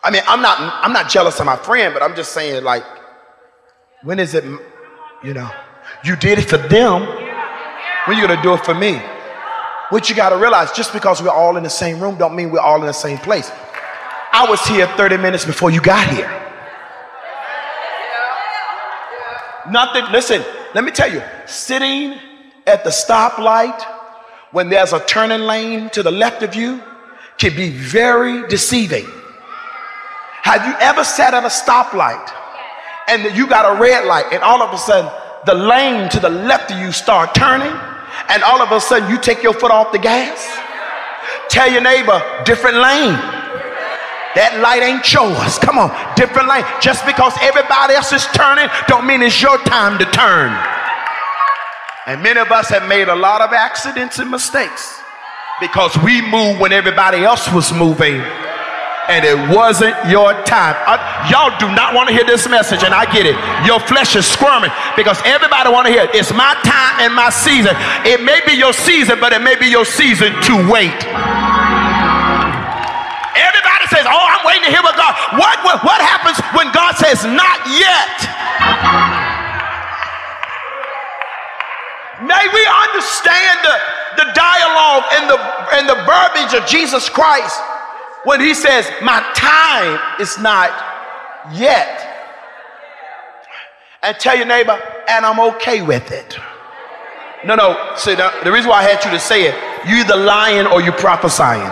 I 0.03 0.11
mean, 0.11 0.21
I'm 0.27 0.41
not, 0.41 0.57
I'm 0.59 0.93
not 0.93 1.09
jealous 1.09 1.39
of 1.39 1.45
my 1.45 1.55
friend, 1.55 1.93
but 1.93 2.03
I'm 2.03 2.15
just 2.15 2.33
saying, 2.33 2.63
like, 2.63 2.83
when 4.03 4.19
is 4.19 4.35
it, 4.35 4.43
you 5.23 5.33
know, 5.33 5.49
you 6.03 6.15
did 6.15 6.37
it 6.37 6.49
for 6.49 6.57
them. 6.57 7.24
When 8.05 8.17
you 8.17 8.27
gonna 8.27 8.41
do 8.41 8.53
it 8.53 8.63
for 8.63 8.75
me? 8.75 9.01
What 9.89 10.09
you 10.09 10.15
gotta 10.15 10.37
realize, 10.37 10.71
just 10.71 10.93
because 10.93 11.21
we're 11.21 11.29
all 11.29 11.57
in 11.57 11.63
the 11.63 11.69
same 11.69 11.99
room, 11.99 12.17
don't 12.17 12.35
mean 12.35 12.51
we're 12.51 12.59
all 12.59 12.79
in 12.79 12.85
the 12.85 12.93
same 12.93 13.17
place. 13.17 13.51
I 14.31 14.45
was 14.49 14.63
here 14.67 14.85
30 14.85 15.17
minutes 15.17 15.45
before 15.45 15.71
you 15.71 15.81
got 15.81 16.07
here. 16.09 16.29
Nothing, 19.69 20.05
listen, 20.11 20.43
let 20.75 20.83
me 20.83 20.91
tell 20.91 21.11
you, 21.11 21.23
sitting 21.47 22.19
at 22.67 22.83
the 22.83 22.89
stoplight 22.91 23.81
when 24.51 24.69
there's 24.69 24.93
a 24.93 24.99
turning 25.05 25.41
lane 25.41 25.89
to 25.91 26.03
the 26.03 26.11
left 26.11 26.43
of 26.43 26.53
you 26.53 26.81
can 27.37 27.55
be 27.55 27.69
very 27.69 28.47
deceiving. 28.47 29.07
Have 30.43 30.65
you 30.67 30.75
ever 30.79 31.03
sat 31.03 31.33
at 31.33 31.43
a 31.43 31.47
stoplight 31.47 32.31
and 33.07 33.35
you 33.35 33.47
got 33.47 33.75
a 33.75 33.79
red 33.79 34.05
light 34.05 34.25
and 34.31 34.43
all 34.43 34.61
of 34.61 34.73
a 34.73 34.77
sudden 34.77 35.11
the 35.45 35.55
lane 35.55 36.09
to 36.09 36.19
the 36.19 36.29
left 36.29 36.71
of 36.71 36.79
you 36.79 36.91
start 36.91 37.33
turning 37.33 37.73
and 38.29 38.43
all 38.43 38.61
of 38.61 38.71
a 38.71 38.79
sudden 38.79 39.09
you 39.09 39.19
take 39.19 39.43
your 39.43 39.53
foot 39.53 39.71
off 39.71 39.91
the 39.91 39.99
gas? 39.99 40.39
Tell 41.49 41.71
your 41.71 41.81
neighbor, 41.81 42.21
different 42.45 42.77
lane. 42.77 43.15
That 44.35 44.59
light 44.59 44.83
ain't 44.83 45.07
yours. 45.07 45.57
Come 45.59 45.79
on, 45.79 45.95
different 46.15 46.49
lane. 46.49 46.65
Just 46.81 47.05
because 47.05 47.31
everybody 47.41 47.95
else 47.95 48.11
is 48.11 48.27
turning, 48.35 48.67
don't 48.87 49.07
mean 49.07 49.21
it's 49.21 49.41
your 49.41 49.57
time 49.63 49.97
to 49.99 50.05
turn. 50.11 50.51
And 52.05 52.21
many 52.21 52.39
of 52.39 52.51
us 52.51 52.69
have 52.69 52.87
made 52.87 53.07
a 53.07 53.15
lot 53.15 53.41
of 53.41 53.53
accidents 53.53 54.19
and 54.19 54.29
mistakes 54.29 54.99
because 55.59 55.95
we 56.03 56.21
moved 56.21 56.59
when 56.59 56.73
everybody 56.73 57.23
else 57.23 57.51
was 57.51 57.71
moving 57.71 58.21
and 59.09 59.25
it 59.25 59.37
wasn't 59.53 59.95
your 60.09 60.33
time. 60.45 60.75
I, 60.87 61.27
y'all 61.29 61.53
do 61.59 61.67
not 61.73 61.93
want 61.93 62.09
to 62.09 62.13
hear 62.13 62.25
this 62.25 62.47
message, 62.49 62.83
and 62.83 62.93
I 62.93 63.05
get 63.11 63.25
it. 63.25 63.37
Your 63.65 63.79
flesh 63.79 64.15
is 64.15 64.25
squirming 64.25 64.71
because 64.95 65.21
everybody 65.25 65.69
want 65.69 65.87
to 65.87 65.93
hear 65.93 66.03
it. 66.03 66.15
It's 66.15 66.33
my 66.33 66.53
time 66.65 67.05
and 67.05 67.13
my 67.13 67.29
season. 67.29 67.73
It 68.05 68.21
may 68.23 68.41
be 68.45 68.53
your 68.57 68.73
season, 68.73 69.19
but 69.19 69.33
it 69.33 69.41
may 69.41 69.55
be 69.55 69.67
your 69.67 69.85
season 69.85 70.33
to 70.49 70.53
wait. 70.71 70.95
Everybody 73.35 73.85
says, 73.91 74.05
"Oh, 74.07 74.25
I'm 74.29 74.45
waiting 74.45 74.65
to 74.65 74.71
hear 74.71 74.83
what 74.83 74.95
God." 74.95 75.13
What 75.37 75.63
what, 75.65 75.83
what 75.83 76.01
happens 76.01 76.39
when 76.55 76.71
God 76.71 76.95
says, 76.97 77.25
"Not 77.25 77.59
yet"? 77.69 78.17
May 82.23 82.47
we 82.53 82.63
understand 82.89 83.59
the, 83.61 83.75
the 84.23 84.27
dialogue 84.33 85.03
and 85.13 85.29
the, 85.29 85.37
and 85.75 85.89
the 85.89 85.99
verbiage 86.07 86.53
of 86.55 86.65
Jesus 86.67 87.09
Christ 87.09 87.61
when 88.25 88.41
he 88.41 88.53
says, 88.53 88.89
My 89.01 89.21
time 89.35 89.99
is 90.19 90.37
not 90.39 90.69
yet. 91.53 92.01
And 94.03 94.17
tell 94.17 94.35
your 94.35 94.45
neighbor, 94.45 94.79
and 95.07 95.25
I'm 95.25 95.39
okay 95.55 95.81
with 95.81 96.11
it. 96.11 96.37
No, 97.45 97.55
no. 97.55 97.93
See, 97.95 98.15
the, 98.15 98.31
the 98.43 98.51
reason 98.51 98.69
why 98.69 98.79
I 98.79 98.83
had 98.83 99.03
you 99.03 99.11
to 99.11 99.19
say 99.19 99.47
it, 99.47 99.55
you 99.87 99.95
either 99.97 100.15
lying 100.15 100.67
or 100.67 100.81
you 100.81 100.91
prophesying. 100.91 101.71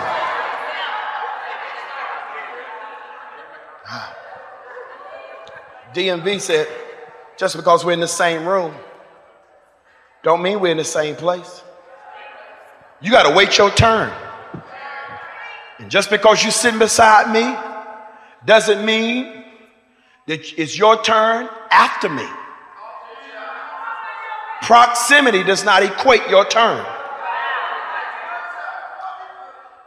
DMV 5.93 6.41
said, 6.41 6.67
just 7.37 7.55
because 7.55 7.85
we're 7.85 7.93
in 7.93 7.99
the 7.99 8.07
same 8.07 8.47
room, 8.47 8.73
don't 10.23 10.41
mean 10.41 10.59
we're 10.59 10.71
in 10.71 10.77
the 10.77 10.83
same 10.83 11.15
place. 11.15 11.63
You 13.01 13.11
got 13.11 13.29
to 13.29 13.35
wait 13.35 13.57
your 13.57 13.69
turn. 13.71 14.11
And 15.83 15.91
just 15.91 16.09
because 16.09 16.41
you're 16.41 16.53
sitting 16.53 16.79
beside 16.79 17.29
me 17.33 17.53
doesn't 18.45 18.85
mean 18.85 19.43
that 20.27 20.39
it's 20.57 20.77
your 20.77 21.03
turn 21.03 21.49
after 21.69 22.07
me. 22.07 22.25
Proximity 24.61 25.43
does 25.43 25.65
not 25.65 25.83
equate 25.83 26.29
your 26.29 26.45
turn. 26.45 26.85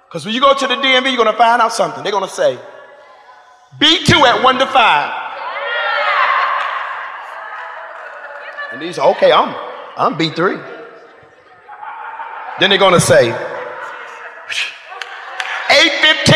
Because 0.06 0.26
when 0.26 0.34
you 0.34 0.40
go 0.42 0.52
to 0.52 0.66
the 0.66 0.74
DMV, 0.74 1.06
you're 1.06 1.16
going 1.16 1.32
to 1.32 1.38
find 1.38 1.62
out 1.62 1.72
something. 1.72 2.02
They're 2.02 2.12
going 2.12 2.28
to 2.28 2.30
say, 2.30 2.58
B2 3.80 4.20
at 4.20 4.44
1 4.44 4.58
to 4.58 4.66
5. 4.66 5.22
And 8.72 8.82
these, 8.82 8.98
okay, 8.98 9.32
I'm 9.32 9.54
I'm 9.96 10.18
B3. 10.18 10.74
Then 12.60 12.68
they're 12.68 12.78
going 12.78 12.92
to 12.92 13.00
say, 13.00 13.55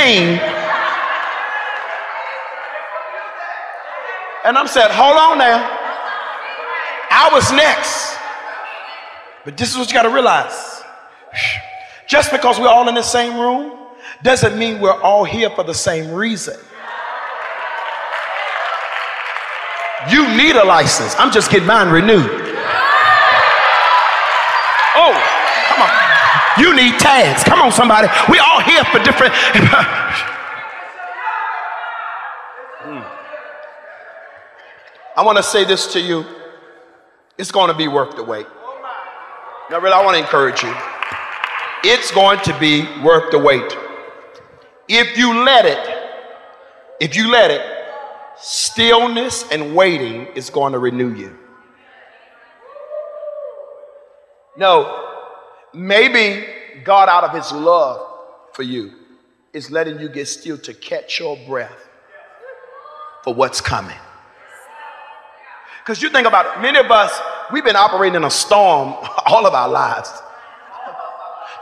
815. 0.00 0.40
And 4.44 4.56
I'm 4.56 4.66
saying, 4.66 4.88
hold 4.90 5.16
on 5.16 5.38
now. 5.38 5.76
I 7.10 7.28
was 7.32 7.52
next. 7.52 8.16
But 9.44 9.56
this 9.56 9.70
is 9.70 9.76
what 9.76 9.88
you 9.88 9.94
got 9.94 10.02
to 10.02 10.10
realize. 10.10 10.82
Just 12.08 12.30
because 12.32 12.58
we're 12.58 12.68
all 12.68 12.88
in 12.88 12.94
the 12.94 13.02
same 13.02 13.38
room 13.38 13.78
doesn't 14.22 14.58
mean 14.58 14.80
we're 14.80 15.00
all 15.00 15.24
here 15.24 15.50
for 15.50 15.64
the 15.64 15.74
same 15.74 16.12
reason. 16.12 16.56
You 20.10 20.26
need 20.36 20.56
a 20.56 20.64
license. 20.64 21.14
I'm 21.18 21.30
just 21.30 21.50
getting 21.50 21.66
mine 21.66 21.90
renewed. 21.90 22.30
Oh, 24.96 25.12
come 25.68 25.82
on. 25.82 25.92
You 26.58 26.69
need 26.80 26.98
tags. 26.98 27.44
Come 27.44 27.60
on, 27.60 27.72
somebody. 27.72 28.08
We 28.30 28.38
all 28.38 28.60
here 28.60 28.84
for 28.84 28.98
different. 29.02 29.34
Hmm. 32.82 33.02
I 35.14 35.22
want 35.22 35.36
to 35.36 35.42
say 35.42 35.66
this 35.66 35.92
to 35.92 36.00
you. 36.00 36.24
It's 37.36 37.52
going 37.52 37.68
to 37.70 37.76
be 37.76 37.88
worth 37.88 38.16
the 38.16 38.24
wait. 38.24 38.46
Now, 39.70 39.80
really, 39.80 39.92
I 39.92 40.02
want 40.02 40.16
to 40.16 40.22
encourage 40.22 40.62
you. 40.62 40.74
It's 41.84 42.10
going 42.10 42.40
to 42.40 42.58
be 42.58 42.86
worth 43.02 43.30
the 43.30 43.38
wait. 43.38 43.76
If 44.88 45.18
you 45.18 45.44
let 45.44 45.66
it, 45.66 46.10
if 47.00 47.14
you 47.14 47.30
let 47.30 47.50
it, 47.50 47.60
stillness 48.38 49.44
and 49.52 49.76
waiting 49.76 50.26
is 50.34 50.48
going 50.48 50.72
to 50.72 50.78
renew 50.78 51.14
you. 51.14 51.38
No, 54.56 55.28
maybe 55.74 56.46
God, 56.84 57.08
out 57.08 57.24
of 57.24 57.34
his 57.34 57.52
love 57.52 58.06
for 58.52 58.62
you, 58.62 58.92
is 59.52 59.70
letting 59.70 60.00
you 60.00 60.08
get 60.08 60.26
still 60.26 60.58
to 60.58 60.74
catch 60.74 61.18
your 61.18 61.36
breath 61.46 61.88
for 63.24 63.34
what's 63.34 63.60
coming. 63.60 63.96
Because 65.82 66.02
you 66.02 66.10
think 66.10 66.26
about 66.26 66.46
it, 66.46 66.62
many 66.62 66.78
of 66.78 66.90
us, 66.90 67.20
we've 67.52 67.64
been 67.64 67.76
operating 67.76 68.16
in 68.16 68.24
a 68.24 68.30
storm 68.30 68.94
all 69.26 69.46
of 69.46 69.54
our 69.54 69.68
lives. 69.68 70.10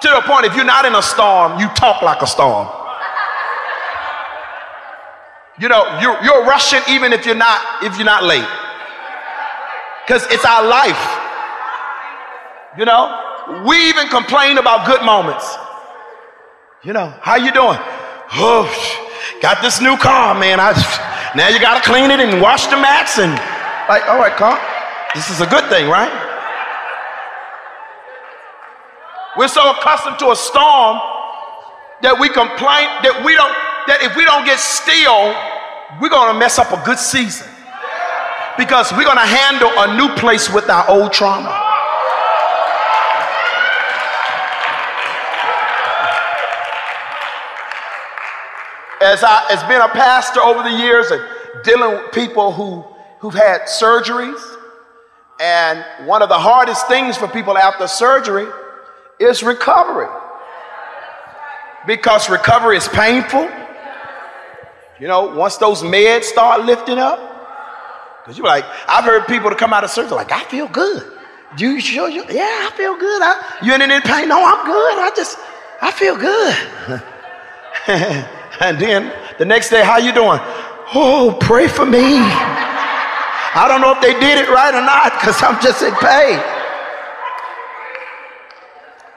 To 0.03 0.09
the 0.09 0.23
point, 0.27 0.47
if 0.47 0.55
you're 0.55 0.65
not 0.65 0.85
in 0.85 0.95
a 0.95 1.03
storm, 1.03 1.59
you 1.59 1.69
talk 1.69 2.03
like 2.03 2.23
a 2.23 2.27
storm. 2.27 2.69
You 5.61 5.69
know, 5.69 5.99
you're, 6.01 6.23
you're 6.23 6.45
rushing 6.45 6.81
even 6.89 7.13
if 7.13 7.27
you're 7.27 7.35
not 7.35 7.83
if 7.83 7.97
you're 7.97 8.07
not 8.07 8.23
late. 8.23 8.47
Because 10.07 10.25
it's 10.31 10.45
our 10.45 10.65
life. 10.65 11.19
You 12.79 12.85
know, 12.85 13.28
we 13.67 13.89
even 13.89 14.09
complain 14.09 14.59
about 14.59 14.87
good 14.87 15.05
moments. 15.05 15.57
You 16.85 16.93
know, 16.93 17.13
how 17.21 17.37
you 17.37 17.53
doing? 17.53 17.79
Oh, 18.35 18.69
got 19.41 19.63
this 19.63 19.81
new 19.81 19.97
car, 19.97 20.39
man. 20.39 20.61
I 20.61 20.73
now 21.35 21.49
you 21.49 21.59
gotta 21.61 21.85
clean 21.85 22.11
it 22.11 22.21
and 22.21 22.41
wash 22.41 22.67
the 22.67 22.77
mats 22.77 23.19
and 23.19 23.33
like, 23.89 24.07
all 24.09 24.19
right, 24.19 24.37
car. 24.37 24.61
This 25.15 25.31
is 25.31 25.41
a 25.41 25.47
good 25.47 25.65
thing, 25.71 25.89
right? 25.89 26.13
We're 29.37 29.49
so 29.49 29.71
accustomed 29.71 30.19
to 30.19 30.31
a 30.31 30.37
storm 30.37 30.99
that 32.03 32.19
we 32.19 32.29
complain 32.29 32.89
that 33.03 33.23
we 33.25 33.35
don't 33.35 33.53
that 33.87 34.03
if 34.03 34.15
we 34.17 34.25
don't 34.25 34.45
get 34.45 34.61
still, 34.61 35.33
we're 36.01 36.11
gonna 36.11 36.39
mess 36.39 36.59
up 36.59 36.71
a 36.73 36.85
good 36.85 36.99
season 36.99 37.49
because 38.59 38.93
we're 38.93 39.09
gonna 39.09 39.25
handle 39.25 39.73
a 39.79 39.97
new 39.97 40.15
place 40.17 40.53
with 40.53 40.69
our 40.69 40.89
old 40.91 41.13
trauma. 41.13 41.68
As 49.09 49.25
I 49.25 49.47
as 49.51 49.63
being 49.65 49.81
a 49.81 49.89
pastor 49.89 50.41
over 50.41 50.63
the 50.63 50.77
years 50.77 51.11
and 51.11 51.23
dealing 51.65 51.93
with 51.93 52.13
people 52.13 52.53
who 52.53 52.85
who've 53.21 53.35
had 53.35 53.63
surgeries, 53.63 54.41
and 55.41 55.85
one 56.07 56.23
of 56.23 56.29
the 56.29 56.39
hardest 56.39 56.87
things 56.89 57.17
for 57.17 57.27
people 57.29 57.57
after 57.57 57.87
surgery 57.89 58.47
is 59.19 59.43
recovery. 59.43 60.09
Because 61.87 62.29
recovery 62.29 62.77
is 62.77 62.87
painful. 62.89 63.49
You 65.01 65.09
know, 65.09 65.35
once 65.35 65.57
those 65.57 65.83
meds 65.83 66.25
start 66.25 66.65
lifting 66.65 66.99
up, 66.99 67.19
Because 68.23 68.37
you're 68.37 68.47
like, 68.47 68.65
I've 68.87 69.05
heard 69.05 69.27
people 69.27 69.49
to 69.49 69.57
come 69.57 69.73
out 69.73 69.85
of 69.85 69.91
surgery 69.91 70.17
like, 70.17 70.33
I 70.33 70.45
feel 70.45 70.69
good. 70.69 71.03
You 71.57 71.81
sure 71.81 72.11
you? 72.11 72.25
Yeah, 72.29 72.69
I 72.69 72.71
feel 72.77 72.99
good. 72.99 73.23
I, 73.23 73.59
you 73.63 73.73
ain't 73.73 73.83
in 73.83 73.91
any 73.91 74.03
pain? 74.03 74.29
No, 74.29 74.45
I'm 74.45 74.67
good. 74.67 74.99
I 74.99 75.11
just, 75.17 75.39
I 75.81 75.91
feel 75.93 76.17
good. 76.17 77.03
and 78.61 78.79
then 78.79 79.13
the 79.39 79.45
next 79.45 79.71
day, 79.71 79.85
how 79.85 79.99
you 79.99 80.13
doing? 80.13 80.41
Oh, 80.95 81.37
pray 81.41 81.69
for 81.69 81.87
me. 81.87 82.19
I 83.55 83.67
don't 83.69 83.81
know 83.81 83.93
if 83.93 84.01
they 84.01 84.13
did 84.15 84.39
it 84.39 84.49
right 84.51 84.75
or 84.75 84.83
not 84.83 85.13
because 85.13 85.43
I'm 85.43 85.61
just 85.61 85.83
in 85.83 85.95
pain. 85.95 86.41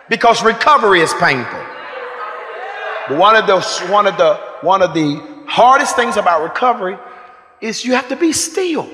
Because 0.10 0.44
recovery 0.44 1.02
is 1.02 1.14
painful. 1.14 1.60
But 3.08 3.18
one 3.18 3.36
of 3.36 3.48
the 3.48 3.62
one 3.92 4.08
of 4.08 4.18
the 4.18 4.36
one 4.62 4.82
of 4.82 4.94
the 4.94 5.22
hardest 5.48 5.96
things 5.96 6.18
about 6.18 6.44
recovery 6.44 6.98
is 7.62 7.86
you 7.86 7.94
have 7.94 8.10
to 8.10 8.16
be 8.16 8.34
still. 8.34 8.90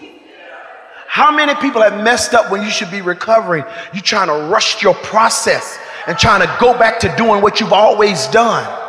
How 1.07 1.31
many 1.31 1.55
people 1.55 1.81
have 1.81 2.03
messed 2.03 2.33
up 2.33 2.51
when 2.51 2.61
you 2.61 2.69
should 2.69 2.91
be 2.91 3.01
recovering? 3.01 3.63
You're 3.93 4.03
trying 4.03 4.27
to 4.27 4.49
rush 4.51 4.83
your 4.83 4.93
process 4.95 5.79
and 6.05 6.17
trying 6.17 6.41
to 6.41 6.57
go 6.59 6.77
back 6.77 6.99
to 6.99 7.15
doing 7.15 7.41
what 7.41 7.59
you've 7.59 7.73
always 7.73 8.27
done. 8.27 8.86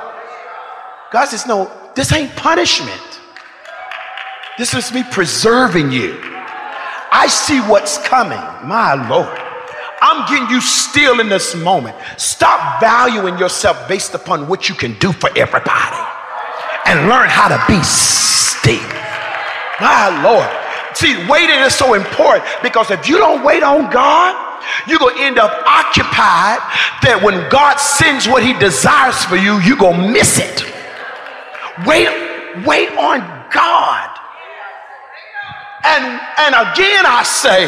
God 1.13 1.27
says, 1.27 1.47
No, 1.47 1.71
this 1.95 2.13
ain't 2.13 2.35
punishment. 2.37 3.21
This 4.59 4.75
is 4.75 4.93
me 4.93 5.05
preserving 5.11 5.93
you. 5.93 6.19
I 7.11 7.27
see 7.29 7.61
what's 7.61 7.99
coming, 8.07 8.39
my 8.67 8.95
Lord. 9.09 9.39
I'm 10.01 10.29
getting 10.29 10.49
you 10.51 10.61
still 10.61 11.21
in 11.21 11.29
this 11.29 11.55
moment. 11.55 11.97
Stop 12.17 12.81
valuing 12.81 13.39
yourself 13.39 13.89
based 13.89 14.15
upon 14.15 14.47
what 14.49 14.69
you 14.69 14.75
can 14.75 14.99
do 14.99 15.13
for 15.13 15.31
everybody 15.37 15.97
and 16.87 17.09
learn 17.09 17.29
how 17.29 17.49
to 17.49 17.63
be 17.67 17.83
still. 17.83 18.79
My 19.81 20.23
Lord. 20.23 20.49
See, 20.97 21.15
waiting 21.29 21.61
is 21.61 21.75
so 21.75 21.95
important 21.95 22.45
because 22.63 22.91
if 22.91 23.09
you 23.09 23.19
don't 23.19 23.45
wait 23.45 23.63
on 23.63 23.91
God, 23.91 24.35
you're 24.89 24.99
going 24.99 25.17
to 25.17 25.23
end 25.23 25.39
up 25.39 25.51
occupied 25.67 26.59
that 27.03 27.21
when 27.23 27.49
God 27.49 27.77
sends 27.77 28.27
what 28.27 28.43
he 28.43 28.53
desires 28.55 29.25
for 29.25 29.37
you, 29.37 29.61
you're 29.61 29.77
going 29.77 30.01
to 30.01 30.09
miss 30.11 30.39
it. 30.39 30.78
Wait, 31.87 32.09
wait 32.67 32.91
on 32.99 33.21
God. 33.53 34.11
And, 35.85 36.05
and 36.05 36.55
again, 36.55 37.07
I 37.07 37.23
say, 37.25 37.67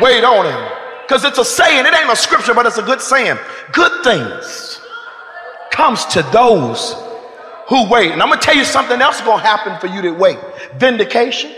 wait 0.00 0.24
on 0.24 0.46
him. 0.46 0.78
Because 1.02 1.24
it's 1.24 1.38
a 1.38 1.44
saying, 1.44 1.84
it 1.84 1.94
ain't 1.94 2.10
a 2.10 2.16
scripture, 2.16 2.54
but 2.54 2.64
it's 2.64 2.78
a 2.78 2.82
good 2.82 3.00
saying. 3.00 3.36
Good 3.72 4.04
things 4.04 4.80
comes 5.70 6.04
to 6.06 6.22
those 6.32 6.94
who 7.68 7.88
wait. 7.88 8.12
And 8.12 8.22
I'm 8.22 8.28
going 8.28 8.38
to 8.38 8.44
tell 8.44 8.56
you 8.56 8.64
something 8.64 9.00
else 9.00 9.20
going 9.20 9.40
to 9.40 9.46
happen 9.46 9.78
for 9.80 9.94
you 9.94 10.02
to 10.02 10.12
wait. 10.12 10.38
Vindication. 10.76 11.52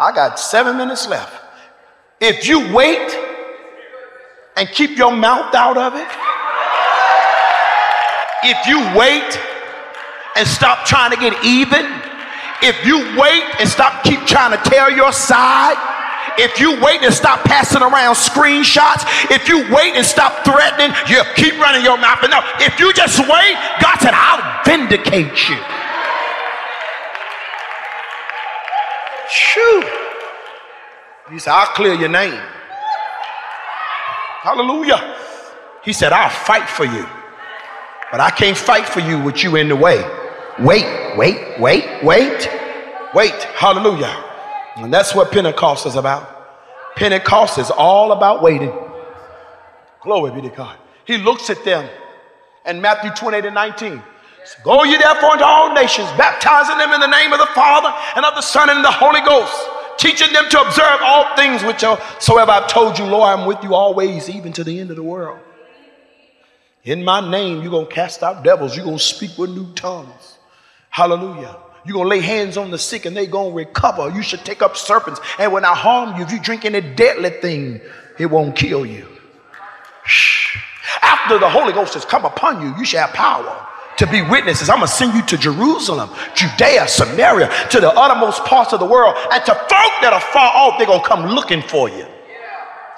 I 0.00 0.10
got 0.14 0.40
seven 0.40 0.76
minutes 0.76 1.06
left. 1.06 1.32
If 2.20 2.48
you 2.48 2.72
wait 2.74 3.16
and 4.56 4.68
keep 4.68 4.96
your 4.96 5.14
mouth 5.14 5.54
out 5.54 5.76
of 5.76 5.94
it, 5.94 6.08
if 8.44 8.66
you 8.66 8.78
wait 8.98 9.38
and 10.36 10.46
stop 10.46 10.84
trying 10.84 11.10
to 11.10 11.16
get 11.16 11.32
even, 11.44 11.86
if 12.62 12.86
you 12.86 12.98
wait 13.18 13.42
and 13.60 13.68
stop 13.68 14.04
keep 14.04 14.20
trying 14.26 14.56
to 14.56 14.70
tear 14.70 14.90
your 14.90 15.12
side, 15.12 15.76
if 16.38 16.58
you 16.60 16.80
wait 16.80 17.02
and 17.02 17.12
stop 17.12 17.44
passing 17.44 17.82
around 17.82 18.14
screenshots, 18.14 19.04
if 19.30 19.48
you 19.48 19.58
wait 19.74 19.94
and 19.94 20.06
stop 20.06 20.44
threatening, 20.44 20.94
you 21.08 21.22
keep 21.34 21.54
running 21.58 21.84
your 21.84 21.98
mouth. 21.98 22.22
No, 22.22 22.40
if 22.58 22.78
you 22.78 22.92
just 22.92 23.18
wait, 23.18 23.56
God 23.80 23.98
said, 24.00 24.14
I'll 24.14 24.64
vindicate 24.64 25.48
you. 25.48 25.58
Shoo. 29.28 29.82
He 31.30 31.38
said, 31.38 31.52
I'll 31.52 31.74
clear 31.74 31.94
your 31.94 32.08
name. 32.08 32.40
Hallelujah. 34.42 35.16
He 35.84 35.92
said, 35.92 36.12
I'll 36.12 36.30
fight 36.30 36.68
for 36.68 36.84
you. 36.84 37.06
But 38.12 38.20
I 38.20 38.30
can't 38.30 38.56
fight 38.56 38.86
for 38.86 39.00
you 39.00 39.18
with 39.18 39.42
you 39.42 39.56
in 39.56 39.70
the 39.70 39.76
way. 39.76 40.04
Wait, 40.60 41.16
wait, 41.16 41.58
wait, 41.58 42.04
wait, 42.04 42.48
wait. 43.14 43.32
Hallelujah. 43.32 44.22
And 44.76 44.92
that's 44.92 45.14
what 45.14 45.32
Pentecost 45.32 45.86
is 45.86 45.96
about. 45.96 46.28
Pentecost 46.94 47.56
is 47.56 47.70
all 47.70 48.12
about 48.12 48.42
waiting. 48.42 48.72
Glory 50.02 50.30
be 50.30 50.46
to 50.46 50.54
God. 50.54 50.76
He 51.06 51.16
looks 51.16 51.48
at 51.48 51.64
them 51.64 51.88
in 52.66 52.82
Matthew 52.82 53.10
28 53.12 53.46
and 53.46 53.54
19. 53.54 54.02
Go 54.62 54.84
ye 54.84 54.98
therefore 54.98 55.32
into 55.32 55.46
all 55.46 55.72
nations, 55.72 56.08
baptizing 56.18 56.76
them 56.76 56.92
in 56.92 57.00
the 57.00 57.06
name 57.06 57.32
of 57.32 57.38
the 57.38 57.48
Father 57.54 57.94
and 58.14 58.26
of 58.26 58.34
the 58.34 58.42
Son 58.42 58.68
and 58.68 58.84
the 58.84 58.90
Holy 58.90 59.20
Ghost, 59.22 59.54
teaching 59.96 60.32
them 60.34 60.50
to 60.50 60.60
observe 60.60 61.00
all 61.00 61.34
things 61.34 61.62
which 61.62 61.80
soever 62.18 62.50
I've 62.50 62.68
told 62.68 62.98
you, 62.98 63.06
Lord, 63.06 63.38
I'm 63.38 63.46
with 63.46 63.62
you 63.62 63.74
always, 63.74 64.28
even 64.28 64.52
to 64.52 64.64
the 64.64 64.80
end 64.80 64.90
of 64.90 64.96
the 64.96 65.02
world. 65.02 65.38
In 66.84 67.04
my 67.04 67.28
name, 67.30 67.62
you're 67.62 67.70
going 67.70 67.86
to 67.86 67.92
cast 67.92 68.22
out 68.22 68.42
devils. 68.42 68.76
You're 68.76 68.84
going 68.84 68.98
to 68.98 69.02
speak 69.02 69.38
with 69.38 69.50
new 69.50 69.72
tongues. 69.74 70.38
Hallelujah. 70.90 71.56
You're 71.84 71.94
going 71.94 72.04
to 72.04 72.10
lay 72.10 72.20
hands 72.20 72.56
on 72.56 72.70
the 72.70 72.78
sick 72.78 73.06
and 73.06 73.16
they're 73.16 73.26
going 73.26 73.52
to 73.52 73.56
recover. 73.56 74.10
You 74.10 74.22
should 74.22 74.44
take 74.44 74.62
up 74.62 74.76
serpents 74.76 75.20
and 75.38 75.52
when 75.52 75.64
I 75.64 75.74
harm 75.74 76.16
you. 76.16 76.22
If 76.24 76.32
you 76.32 76.40
drink 76.40 76.64
any 76.64 76.80
deadly 76.80 77.30
thing, 77.30 77.80
it 78.18 78.26
won't 78.26 78.56
kill 78.56 78.84
you. 78.84 79.06
Shh. 80.04 80.58
After 81.00 81.38
the 81.38 81.48
Holy 81.48 81.72
Ghost 81.72 81.94
has 81.94 82.04
come 82.04 82.24
upon 82.24 82.60
you, 82.62 82.76
you 82.76 82.84
shall 82.84 83.06
have 83.06 83.14
power 83.14 83.66
to 83.98 84.06
be 84.06 84.22
witnesses. 84.22 84.68
I'm 84.68 84.78
going 84.78 84.88
to 84.88 84.92
send 84.92 85.14
you 85.14 85.22
to 85.22 85.38
Jerusalem, 85.38 86.10
Judea, 86.34 86.88
Samaria, 86.88 87.48
to 87.70 87.80
the 87.80 87.90
uttermost 87.92 88.44
parts 88.44 88.72
of 88.72 88.80
the 88.80 88.86
world. 88.86 89.16
And 89.32 89.44
to 89.44 89.54
folk 89.54 89.92
that 90.02 90.10
are 90.12 90.20
far 90.20 90.50
off, 90.54 90.78
they're 90.78 90.86
going 90.86 91.02
to 91.02 91.06
come 91.06 91.26
looking 91.26 91.62
for 91.62 91.88
you, 91.88 92.06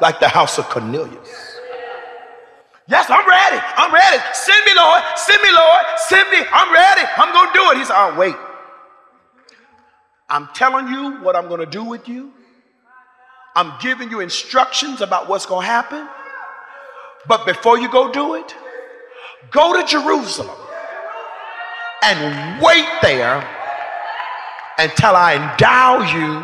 like 0.00 0.20
the 0.20 0.28
house 0.28 0.58
of 0.58 0.68
Cornelius. 0.70 1.43
Yes, 2.86 3.06
I'm 3.08 3.26
ready. 3.26 3.58
I'm 3.76 3.92
ready. 3.92 4.22
Send 4.34 4.64
me, 4.66 4.72
Lord. 4.76 5.02
Send 5.16 5.42
me, 5.42 5.50
Lord. 5.52 5.84
Send 5.96 6.30
me. 6.30 6.38
I'm 6.52 6.72
ready. 6.72 7.02
I'm 7.16 7.32
going 7.32 7.52
to 7.52 7.58
do 7.58 7.70
it. 7.70 7.78
He 7.78 7.84
said, 7.84 7.94
oh, 7.96 8.18
wait. 8.18 8.34
I'm 10.28 10.48
telling 10.54 10.88
you 10.88 11.22
what 11.22 11.34
I'm 11.36 11.48
going 11.48 11.60
to 11.60 11.66
do 11.66 11.84
with 11.84 12.08
you. 12.08 12.32
I'm 13.56 13.72
giving 13.80 14.10
you 14.10 14.20
instructions 14.20 15.00
about 15.00 15.28
what's 15.28 15.46
going 15.46 15.64
to 15.64 15.70
happen. 15.70 16.06
But 17.26 17.46
before 17.46 17.78
you 17.78 17.88
go 17.90 18.12
do 18.12 18.34
it, 18.34 18.54
go 19.50 19.80
to 19.80 19.86
Jerusalem 19.86 20.56
and 22.02 22.62
wait 22.62 22.86
there 23.00 23.48
until 24.78 25.14
I 25.16 25.36
endow 25.36 26.02
you 26.02 26.40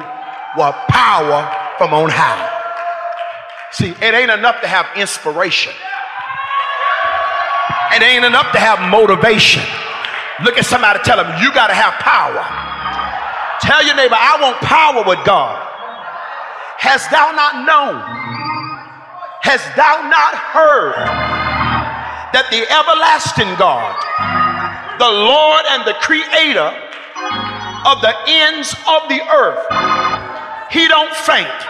with 0.56 0.74
power 0.88 1.76
from 1.76 1.92
on 1.92 2.08
high. 2.10 2.48
See, 3.72 3.90
it 3.90 4.14
ain't 4.14 4.30
enough 4.30 4.60
to 4.62 4.68
have 4.68 4.86
inspiration. 4.96 5.72
It 7.92 8.02
ain't 8.02 8.24
enough 8.24 8.52
to 8.52 8.58
have 8.58 8.78
motivation. 8.90 9.62
Look 10.44 10.56
at 10.56 10.64
somebody, 10.64 11.00
tell 11.02 11.18
them, 11.18 11.28
you 11.42 11.52
got 11.52 11.68
to 11.68 11.74
have 11.74 11.94
power. 11.98 12.40
Tell 13.60 13.84
your 13.84 13.96
neighbor, 13.96 14.16
I 14.16 14.38
want 14.40 14.56
power 14.64 15.04
with 15.04 15.20
God. 15.26 15.58
Hast 16.78 17.10
thou 17.10 17.32
not 17.36 17.66
known? 17.68 18.00
Hast 19.42 19.68
thou 19.76 20.08
not 20.08 20.32
heard 20.32 20.96
that 22.32 22.48
the 22.48 22.64
everlasting 22.72 23.52
God, 23.60 23.92
the 24.96 25.10
Lord 25.10 25.64
and 25.76 25.84
the 25.84 25.92
creator 26.00 26.72
of 27.84 28.00
the 28.00 28.14
ends 28.24 28.72
of 28.88 29.08
the 29.12 29.20
earth, 29.28 29.60
he 30.72 30.88
don't 30.88 31.12
faint. 31.12 31.60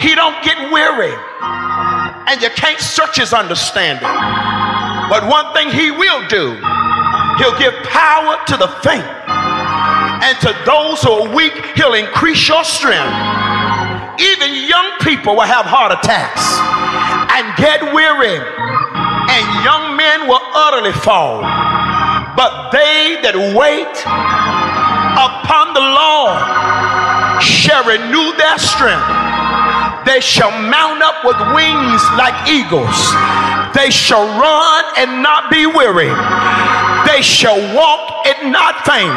He 0.00 0.14
don't 0.14 0.36
get 0.44 0.72
weary. 0.72 1.12
And 2.30 2.40
you 2.40 2.50
can't 2.56 2.80
search 2.80 3.16
his 3.16 3.32
understanding. 3.32 4.08
But 5.08 5.28
one 5.28 5.52
thing 5.54 5.70
he 5.70 5.90
will 5.90 6.26
do, 6.28 6.54
he'll 7.38 7.58
give 7.58 7.74
power 7.84 8.38
to 8.46 8.56
the 8.56 8.68
faint 8.82 9.24
and 10.24 10.40
to 10.40 10.56
those 10.64 11.02
who 11.02 11.12
are 11.12 11.28
weak, 11.36 11.52
he'll 11.76 11.92
increase 11.92 12.48
your 12.48 12.64
strength. 12.64 13.12
Even 14.16 14.64
young 14.64 14.96
people 15.04 15.36
will 15.36 15.44
have 15.44 15.68
heart 15.68 15.92
attacks 15.92 16.40
and 17.36 17.44
get 17.60 17.84
weary, 17.92 18.40
and 18.40 19.44
young 19.60 20.00
men 20.00 20.24
will 20.24 20.40
utterly 20.56 20.96
fall. 21.04 21.44
But 22.40 22.72
they 22.72 23.20
that 23.20 23.36
wait 23.52 23.94
upon 25.20 25.76
the 25.76 25.84
Lord 25.84 26.40
shall 27.44 27.84
renew 27.84 28.32
their 28.40 28.56
strength. 28.56 29.04
They 30.08 30.24
shall 30.24 30.56
mount 30.56 31.04
up 31.04 31.20
with 31.20 31.36
wings 31.52 32.00
like 32.16 32.48
eagles. 32.48 32.96
They 33.74 33.90
shall 33.90 34.24
run 34.38 34.84
and 34.96 35.22
not 35.22 35.50
be 35.50 35.66
weary. 35.66 36.14
They 37.10 37.20
shall 37.22 37.58
walk 37.74 38.26
and 38.26 38.52
not 38.52 38.86
faint 38.86 39.12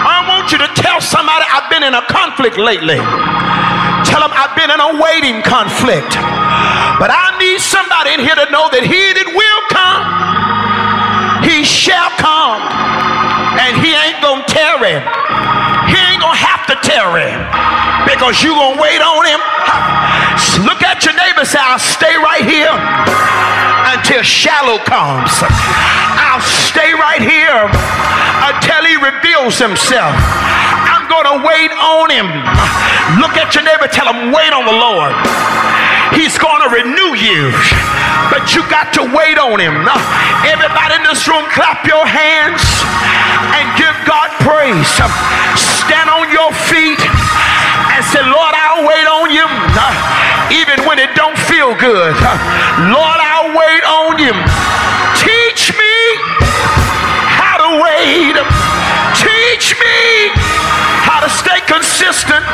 I 0.00 0.24
want 0.24 0.48
you 0.48 0.58
to 0.58 0.70
tell 0.80 1.00
somebody 1.00 1.44
I've 1.44 1.68
been 1.68 1.84
in 1.84 1.92
a 1.92 2.00
conflict 2.08 2.56
lately. 2.56 2.96
Tell 4.08 4.24
them 4.24 4.32
I've 4.32 4.56
been 4.56 4.72
in 4.72 4.80
a 4.80 4.96
waiting 4.96 5.44
conflict. 5.44 6.16
But 6.96 7.12
I 7.12 7.36
need 7.36 7.60
somebody 7.60 8.16
in 8.16 8.20
here 8.24 8.36
to 8.36 8.48
know 8.48 8.72
that 8.72 8.80
he 8.80 9.12
that 9.12 9.28
will 9.28 9.62
come, 9.68 10.02
he 11.44 11.60
shall 11.68 12.08
come. 12.16 12.64
And 13.60 13.76
he 13.76 13.92
ain't 13.92 14.24
gonna 14.24 14.46
tarry. 14.48 14.96
He 15.92 15.98
ain't 16.00 16.22
gonna 16.24 16.40
have 16.40 16.64
to 16.72 16.76
tarry 16.80 17.28
because 18.08 18.40
you're 18.40 18.56
going 18.56 18.76
to 18.76 18.80
wait 18.80 19.02
on 19.04 19.26
him. 19.26 19.40
Look 20.64 20.80
at 20.82 21.04
your 21.04 21.14
neighbor 21.14 21.44
say, 21.44 21.58
I'll 21.60 21.78
stay 21.78 22.16
right 22.16 22.44
here 22.44 22.72
until 24.10 24.26
Shiloh 24.26 24.82
comes. 24.90 25.30
I'll 26.18 26.42
stay 26.42 26.90
right 26.98 27.22
here 27.22 27.70
until 28.50 28.82
he 28.82 28.98
reveals 28.98 29.54
himself. 29.54 30.18
I'm 30.90 31.06
going 31.06 31.30
to 31.30 31.38
wait 31.46 31.70
on 31.70 32.10
him. 32.10 32.26
Look 33.22 33.38
at 33.38 33.54
your 33.54 33.62
neighbor, 33.62 33.86
tell 33.86 34.10
him, 34.10 34.34
wait 34.34 34.50
on 34.50 34.66
the 34.66 34.74
Lord. 34.74 35.14
He's 36.10 36.34
going 36.42 36.58
to 36.58 36.70
renew 36.74 37.14
you, 37.14 37.54
but 38.34 38.50
you 38.50 38.66
got 38.66 38.90
to 38.98 39.06
wait 39.14 39.38
on 39.38 39.62
him. 39.62 39.78
Everybody 40.42 40.98
in 40.98 41.06
this 41.06 41.22
room, 41.30 41.46
clap 41.54 41.86
your 41.86 42.02
hands 42.02 42.66
and 43.54 43.64
give 43.78 43.94
God 44.10 44.34
praise. 44.42 44.90
Stand 45.54 46.10
on 46.10 46.26
your 46.34 46.50
feet 46.66 46.98
and 47.94 48.02
say, 48.10 48.26
Lord, 48.26 48.58
I'll 48.58 48.82
wait 48.82 49.06
on 49.06 49.30
you 49.30 49.46
even 50.50 50.82
when 50.86 50.98
it 50.98 51.14
don't 51.14 51.38
feel 51.46 51.74
good. 51.78 52.14
Lord, 52.90 53.20
I'll 53.22 53.54
wait 53.54 53.84
on 53.86 54.18
you. 54.18 54.34
Teach 55.14 55.70
me 55.78 55.96
how 57.38 57.56
to 57.62 57.70
wait. 57.78 58.34
Teach 59.14 59.78
me 59.78 60.34
how 61.06 61.22
to 61.22 61.30
stay 61.30 61.62
consistent 61.66 62.44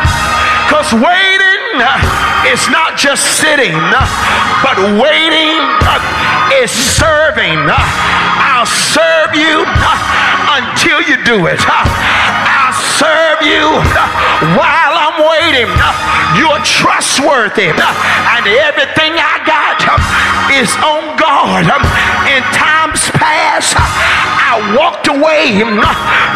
because 0.69 0.93
waiting 0.93 1.65
uh, 1.81 2.53
is 2.53 2.69
not 2.69 2.97
just 2.99 3.41
sitting, 3.41 3.75
uh, 3.75 4.05
but 4.63 4.77
waiting 5.01 5.57
uh, 5.87 6.61
is 6.61 6.71
serving. 6.71 7.59
I'll 7.65 8.67
serve 8.67 9.35
you 9.35 9.65
until 10.53 11.01
you 11.03 11.23
do 11.25 11.47
it. 11.47 11.61
Serve 12.97 13.43
you 13.45 13.77
while 14.57 14.95
I'm 14.97 15.21
waiting. 15.21 15.69
You're 16.41 16.61
trustworthy, 16.65 17.69
and 17.69 18.45
everything 18.49 19.13
I 19.21 19.37
got 19.45 19.85
is 20.57 20.73
on 20.81 21.17
guard. 21.21 21.69
In 22.33 22.43
times 22.57 23.11
past, 23.21 23.77
I 23.77 24.57
walked 24.77 25.09
away 25.09 25.61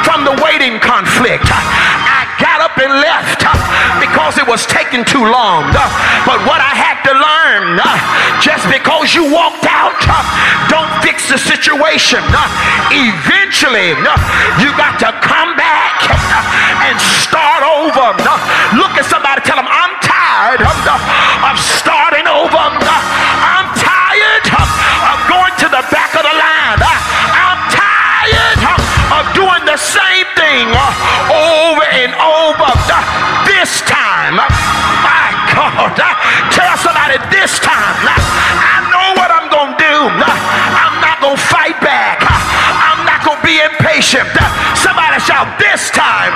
from 0.04 0.24
the 0.24 0.36
waiting 0.44 0.80
conflict. 0.80 1.48
Got 2.40 2.64
up 2.64 2.76
and 2.81 2.88
left 2.88 3.44
uh, 3.44 3.53
because 4.00 4.40
it 4.40 4.46
was 4.48 4.64
taking 4.64 5.05
too 5.05 5.22
long. 5.29 5.68
Uh, 5.76 5.85
but 6.24 6.40
what 6.48 6.64
I 6.64 6.72
had 6.72 7.05
to 7.05 7.12
learn, 7.12 7.76
uh, 7.76 7.87
just 8.40 8.64
because 8.72 9.12
you 9.12 9.29
walked 9.29 9.68
out, 9.68 9.92
don't 10.72 10.88
fix 11.05 11.29
the 11.29 11.37
situation. 11.37 12.24
Eventually, 12.90 13.92
you 14.57 14.72
got 14.81 14.96
to 15.05 15.12
come 15.20 15.53
back 15.57 16.09
and 16.88 16.96
start 17.20 17.61
over. 17.61 18.16
Look 18.81 18.96
at 18.96 19.05
somebody, 19.05 19.44
tell 19.44 19.61
them, 19.61 19.68
I'm 19.68 19.94
tired 20.00 20.64
of 20.64 21.57
starting 21.61 22.26
over. 22.26 22.89
Of 29.10 29.26
doing 29.34 29.64
the 29.66 29.76
same 29.76 30.26
thing 30.38 30.70
uh, 30.70 30.86
over 31.30 31.84
and 31.98 32.14
over. 32.14 32.70
Uh, 32.86 33.02
this 33.46 33.82
time, 33.86 34.38
uh, 34.38 34.46
my 35.02 35.28
God, 35.50 35.98
tell 36.54 36.74
somebody 36.78 37.18
this 37.34 37.58
time, 37.58 37.98
I 38.06 38.86
know 38.90 39.18
what 39.18 39.30
I'm 39.34 39.50
going 39.50 39.74
to 39.74 39.80
do. 39.82 39.96
I'm 40.14 40.96
not 41.02 41.18
going 41.18 41.36
to 41.36 41.42
fight 41.50 41.78
back. 41.82 42.22
I'm 42.22 43.02
not 43.02 43.26
going 43.26 43.40
to 43.42 43.46
be 43.46 43.58
impatient. 43.58 44.30
Somebody 44.78 45.18
shout, 45.22 45.58
this 45.58 45.90
time. 45.90 46.32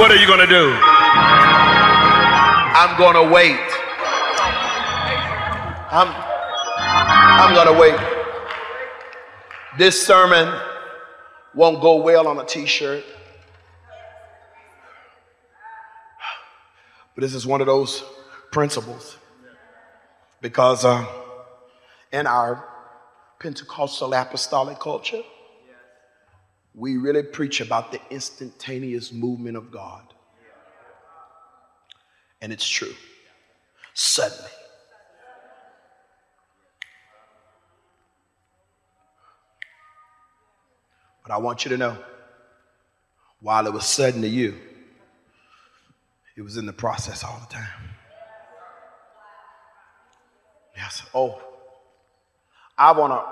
What 0.00 0.10
are 0.10 0.16
you 0.16 0.26
going 0.26 0.40
to 0.40 0.48
do? 0.48 0.72
I'm 2.76 2.96
going 2.98 3.14
to 3.14 3.32
wait. 3.32 3.60
I'm, 5.88 6.08
I'm 6.12 7.54
going 7.54 7.68
to 7.68 7.78
wait. 7.78 7.96
This 9.78 10.00
sermon 10.00 10.48
won't 11.56 11.80
go 11.80 11.96
well 11.96 12.28
on 12.28 12.38
a 12.38 12.44
t 12.44 12.66
shirt. 12.66 13.02
But 17.14 17.22
this 17.22 17.34
is 17.34 17.46
one 17.46 17.62
of 17.62 17.66
those 17.66 18.04
principles. 18.52 19.16
Because 20.42 20.84
uh, 20.84 21.06
in 22.12 22.26
our 22.26 22.62
Pentecostal 23.40 24.12
apostolic 24.12 24.78
culture, 24.78 25.22
we 26.74 26.98
really 26.98 27.22
preach 27.22 27.62
about 27.62 27.90
the 27.90 28.00
instantaneous 28.10 29.10
movement 29.10 29.56
of 29.56 29.70
God. 29.70 30.02
And 32.42 32.52
it's 32.52 32.68
true. 32.68 32.94
Suddenly. 33.94 34.50
But 41.26 41.34
I 41.34 41.38
want 41.38 41.64
you 41.64 41.70
to 41.70 41.76
know 41.76 41.96
while 43.40 43.66
it 43.66 43.72
was 43.72 43.84
sudden 43.84 44.22
to 44.22 44.28
you, 44.28 44.54
it 46.36 46.42
was 46.42 46.56
in 46.56 46.66
the 46.66 46.72
process 46.72 47.24
all 47.24 47.40
the 47.40 47.52
time. 47.52 47.90
Yes. 50.76 51.02
Oh, 51.14 51.40
I 52.78 52.92
want 52.92 53.12
to 53.12 53.24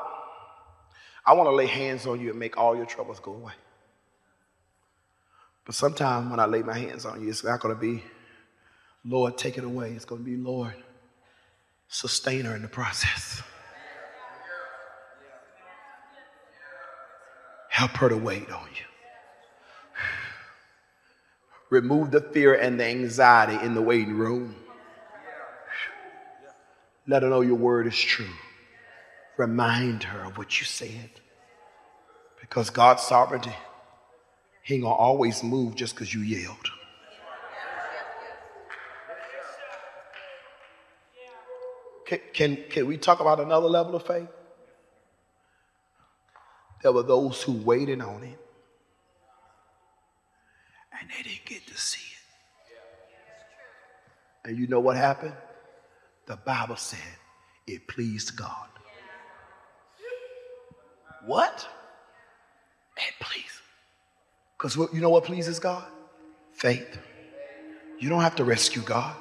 I 1.26 1.34
want 1.34 1.48
to 1.48 1.54
lay 1.54 1.66
hands 1.66 2.06
on 2.06 2.20
you 2.20 2.30
and 2.30 2.38
make 2.38 2.56
all 2.56 2.74
your 2.74 2.86
troubles 2.86 3.20
go 3.20 3.32
away. 3.32 3.52
But 5.64 5.74
sometimes 5.74 6.30
when 6.30 6.40
I 6.40 6.46
lay 6.46 6.62
my 6.62 6.76
hands 6.76 7.06
on 7.06 7.22
you, 7.22 7.30
it's 7.30 7.44
not 7.44 7.60
going 7.60 7.74
to 7.74 7.80
be, 7.80 8.02
Lord, 9.04 9.38
take 9.38 9.56
it 9.56 9.64
away. 9.64 9.92
It's 9.92 10.04
going 10.04 10.22
to 10.22 10.24
be, 10.24 10.36
Lord, 10.36 10.74
sustain 11.88 12.44
her 12.44 12.54
in 12.56 12.62
the 12.62 12.68
process. 12.68 13.42
Help 17.74 17.90
her 17.96 18.08
to 18.08 18.16
wait 18.16 18.48
on 18.52 18.68
you. 18.76 18.86
Remove 21.70 22.12
the 22.12 22.20
fear 22.20 22.54
and 22.54 22.78
the 22.78 22.84
anxiety 22.84 23.58
in 23.66 23.74
the 23.74 23.82
waiting 23.82 24.16
room. 24.16 24.54
Let 27.08 27.24
her 27.24 27.28
know 27.28 27.40
your 27.40 27.56
word 27.56 27.88
is 27.88 27.98
true. 27.98 28.30
Remind 29.36 30.04
her 30.04 30.24
of 30.24 30.38
what 30.38 30.60
you 30.60 30.64
said. 30.64 31.10
Because 32.40 32.70
God's 32.70 33.02
sovereignty, 33.02 33.56
He 34.62 34.74
ain't 34.74 34.84
gonna 34.84 34.94
always 34.94 35.42
move 35.42 35.74
just 35.74 35.96
because 35.96 36.14
you 36.14 36.20
yelled. 36.20 36.70
Can, 42.06 42.20
can, 42.32 42.56
can 42.70 42.86
we 42.86 42.98
talk 42.98 43.18
about 43.18 43.40
another 43.40 43.66
level 43.66 43.96
of 43.96 44.06
faith? 44.06 44.28
There 46.84 46.92
were 46.92 47.02
those 47.02 47.42
who 47.42 47.52
waited 47.52 48.02
on 48.02 48.20
Him 48.20 48.36
and 51.00 51.08
they 51.08 51.22
didn't 51.22 51.46
get 51.46 51.66
to 51.66 51.78
see 51.78 52.04
it. 52.12 52.76
And 54.46 54.58
you 54.58 54.66
know 54.66 54.80
what 54.80 54.94
happened? 54.98 55.32
The 56.26 56.36
Bible 56.36 56.76
said 56.76 56.98
it 57.66 57.88
pleased 57.88 58.36
God. 58.36 58.68
What? 61.24 61.66
It 62.98 63.14
please. 63.18 63.62
Because 64.58 64.76
you 64.92 65.00
know 65.00 65.08
what 65.08 65.24
pleases 65.24 65.58
God? 65.58 65.86
Faith. 66.52 66.98
You 67.98 68.10
don't 68.10 68.20
have 68.20 68.36
to 68.36 68.44
rescue 68.44 68.82
God. 68.82 69.16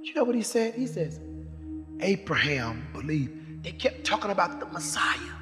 You 0.00 0.14
know 0.14 0.24
what 0.24 0.34
he 0.34 0.40
said? 0.40 0.76
He 0.76 0.86
says, 0.86 1.20
Abraham 2.00 2.88
believed. 2.94 3.64
They 3.64 3.72
kept 3.72 4.04
talking 4.04 4.30
about 4.30 4.60
the 4.60 4.66
Messiah. 4.66 5.36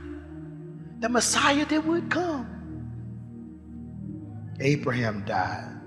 The 1.04 1.10
Messiah 1.10 1.66
that 1.66 1.84
would 1.84 2.08
come. 2.08 2.48
Abraham 4.58 5.22
died. 5.26 5.82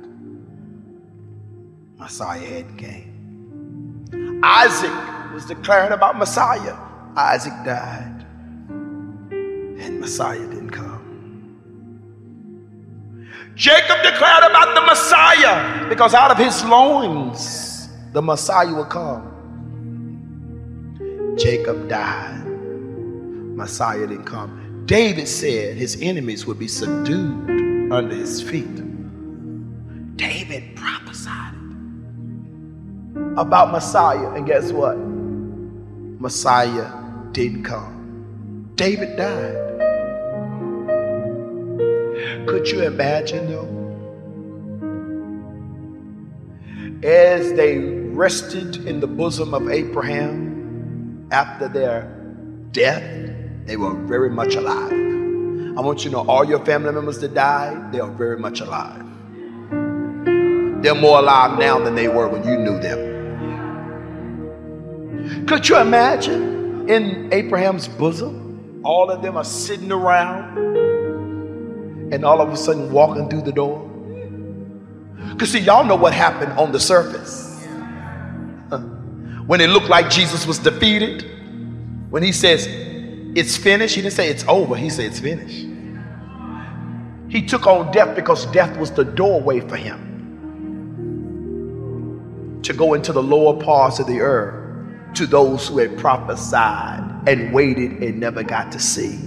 Messiah 1.98 2.40
hadn't 2.40 2.78
came. 2.78 4.42
Isaac 4.44 4.94
was 5.34 5.48
declaring 5.48 5.92
about 5.92 6.20
Messiah. 6.20 6.78
Isaac 7.16 7.54
died. 7.66 8.28
And 9.32 10.00
Messiah 10.00 10.38
didn't 10.38 10.70
come. 10.70 11.58
Jacob 13.56 13.98
declared 14.04 14.44
about 14.44 14.76
the 14.76 14.82
Messiah 14.82 15.90
because 15.90 16.14
out 16.14 16.30
of 16.30 16.38
his 16.38 16.64
loins 16.64 17.90
the 18.14 18.22
Messiah 18.22 18.72
would 18.72 18.90
come. 18.90 19.34
Jacob 21.40 21.90
died. 21.90 22.46
Messiah 22.46 24.06
didn't 24.06 24.26
come. 24.26 24.67
David 24.88 25.28
said 25.28 25.78
his 25.78 26.02
enemies 26.02 26.48
would 26.48 26.58
be 26.58 26.68
subdued 26.68 27.92
under 27.92 28.16
his 28.16 28.42
feet. 28.42 28.76
David 30.16 30.76
prophesied 30.76 31.54
about 33.38 33.72
Messiah, 33.72 34.32
and 34.32 34.48
guess 34.48 34.72
what? 34.72 34.98
Messiah 34.98 36.90
didn't 37.32 37.64
come. 37.64 38.72
David 38.74 39.16
died. 39.18 39.66
Could 42.48 42.68
you 42.70 42.82
imagine 42.82 43.48
though? 43.52 43.78
as 47.04 47.54
they 47.54 47.78
rested 47.78 48.88
in 48.88 49.00
the 49.00 49.08
bosom 49.08 49.54
of 49.54 49.70
Abraham 49.70 51.28
after 51.32 51.68
their 51.68 52.12
death, 52.72 53.27
they 53.68 53.78
were 53.78 53.94
very 53.94 54.30
much 54.30 54.56
alive. 54.56 54.92
I 54.92 55.82
want 55.82 56.04
you 56.04 56.10
to 56.10 56.16
know 56.16 56.26
all 56.28 56.44
your 56.46 56.66
family 56.66 56.92
members 56.92 57.20
that 57.20 57.34
died, 57.34 57.92
they 57.92 58.00
are 58.00 58.10
very 58.10 58.40
much 58.40 58.62
alive. 58.62 59.04
They're 60.82 60.96
more 60.96 61.20
alive 61.20 61.60
now 61.60 61.78
than 61.80 61.94
they 61.94 62.08
were 62.08 62.28
when 62.30 62.48
you 62.48 62.58
knew 62.58 62.80
them. 62.80 63.16
Could 65.46 65.68
you 65.68 65.78
imagine 65.78 66.90
in 66.90 67.32
Abraham's 67.34 67.88
bosom? 67.90 68.82
All 68.84 69.12
of 69.12 69.22
them 69.22 69.36
are 69.36 69.44
sitting 69.44 69.92
around 69.92 70.58
and 72.14 72.24
all 72.24 72.40
of 72.40 72.50
a 72.54 72.58
sudden 72.58 72.90
walking 72.90 73.30
through 73.30 73.42
the 73.42 73.52
door. 73.52 73.84
Because, 75.32 75.52
see, 75.52 75.60
y'all 75.60 75.84
know 75.84 75.98
what 75.98 76.14
happened 76.14 76.54
on 76.54 76.72
the 76.72 76.80
surface. 76.80 77.44
When 79.46 79.60
it 79.62 79.70
looked 79.70 79.90
like 79.90 80.10
Jesus 80.10 80.48
was 80.48 80.58
defeated, 80.58 81.26
when 82.10 82.24
he 82.24 82.32
says, 82.32 82.66
It's 83.38 83.56
finished, 83.56 83.94
he 83.94 84.02
didn't 84.02 84.16
say 84.16 84.30
it's 84.30 84.44
over, 84.48 84.76
he 84.76 84.90
said 84.90 85.06
it's 85.06 85.20
finished. 85.20 85.68
He 87.30 87.46
took 87.46 87.68
on 87.68 87.92
death 87.92 88.16
because 88.16 88.48
death 88.48 88.76
was 88.80 88.90
the 88.90 89.06
doorway 89.06 89.60
for 89.60 89.76
him 89.76 90.08
to 92.64 92.74
go 92.74 92.96
into 92.96 93.14
the 93.14 93.22
lower 93.22 93.62
parts 93.62 94.00
of 94.00 94.08
the 94.08 94.22
earth 94.22 95.14
to 95.14 95.28
those 95.28 95.68
who 95.68 95.78
had 95.78 96.00
prophesied 96.00 97.28
and 97.28 97.54
waited 97.54 98.02
and 98.02 98.20
never 98.20 98.42
got 98.42 98.72
to 98.72 98.80
see. 98.80 99.20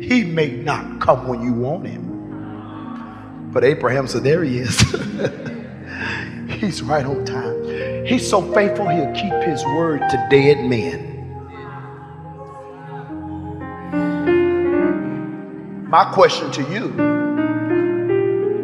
He 0.00 0.24
may 0.24 0.52
not 0.52 1.02
come 1.02 1.28
when 1.28 1.42
you 1.42 1.52
want 1.52 1.86
him. 1.86 3.50
But 3.52 3.62
Abraham 3.62 4.06
said, 4.06 4.22
There 4.22 4.42
he 4.42 4.60
is. 4.60 4.80
He's 6.48 6.80
right 6.80 7.04
on 7.04 7.26
time. 7.26 7.91
He's 8.04 8.28
so 8.28 8.42
faithful, 8.52 8.88
he'll 8.88 9.12
keep 9.12 9.32
his 9.44 9.64
word 9.64 10.00
to 10.10 10.26
dead 10.28 10.68
men. 10.68 11.08
My 15.88 16.04
question 16.12 16.50
to 16.52 16.62
you 16.72 16.90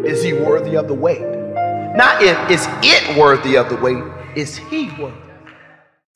is 0.05 0.23
he 0.23 0.33
worthy 0.33 0.77
of 0.77 0.89
the 0.89 0.95
wait? 0.95 1.21
Not 1.21 2.23
if 2.23 2.51
is 2.51 2.67
it 2.83 3.19
worthy 3.19 3.57
of 3.57 3.69
the 3.69 3.77
wait, 3.77 4.03
is 4.35 4.57
he 4.57 4.91
worthy? 4.99 5.28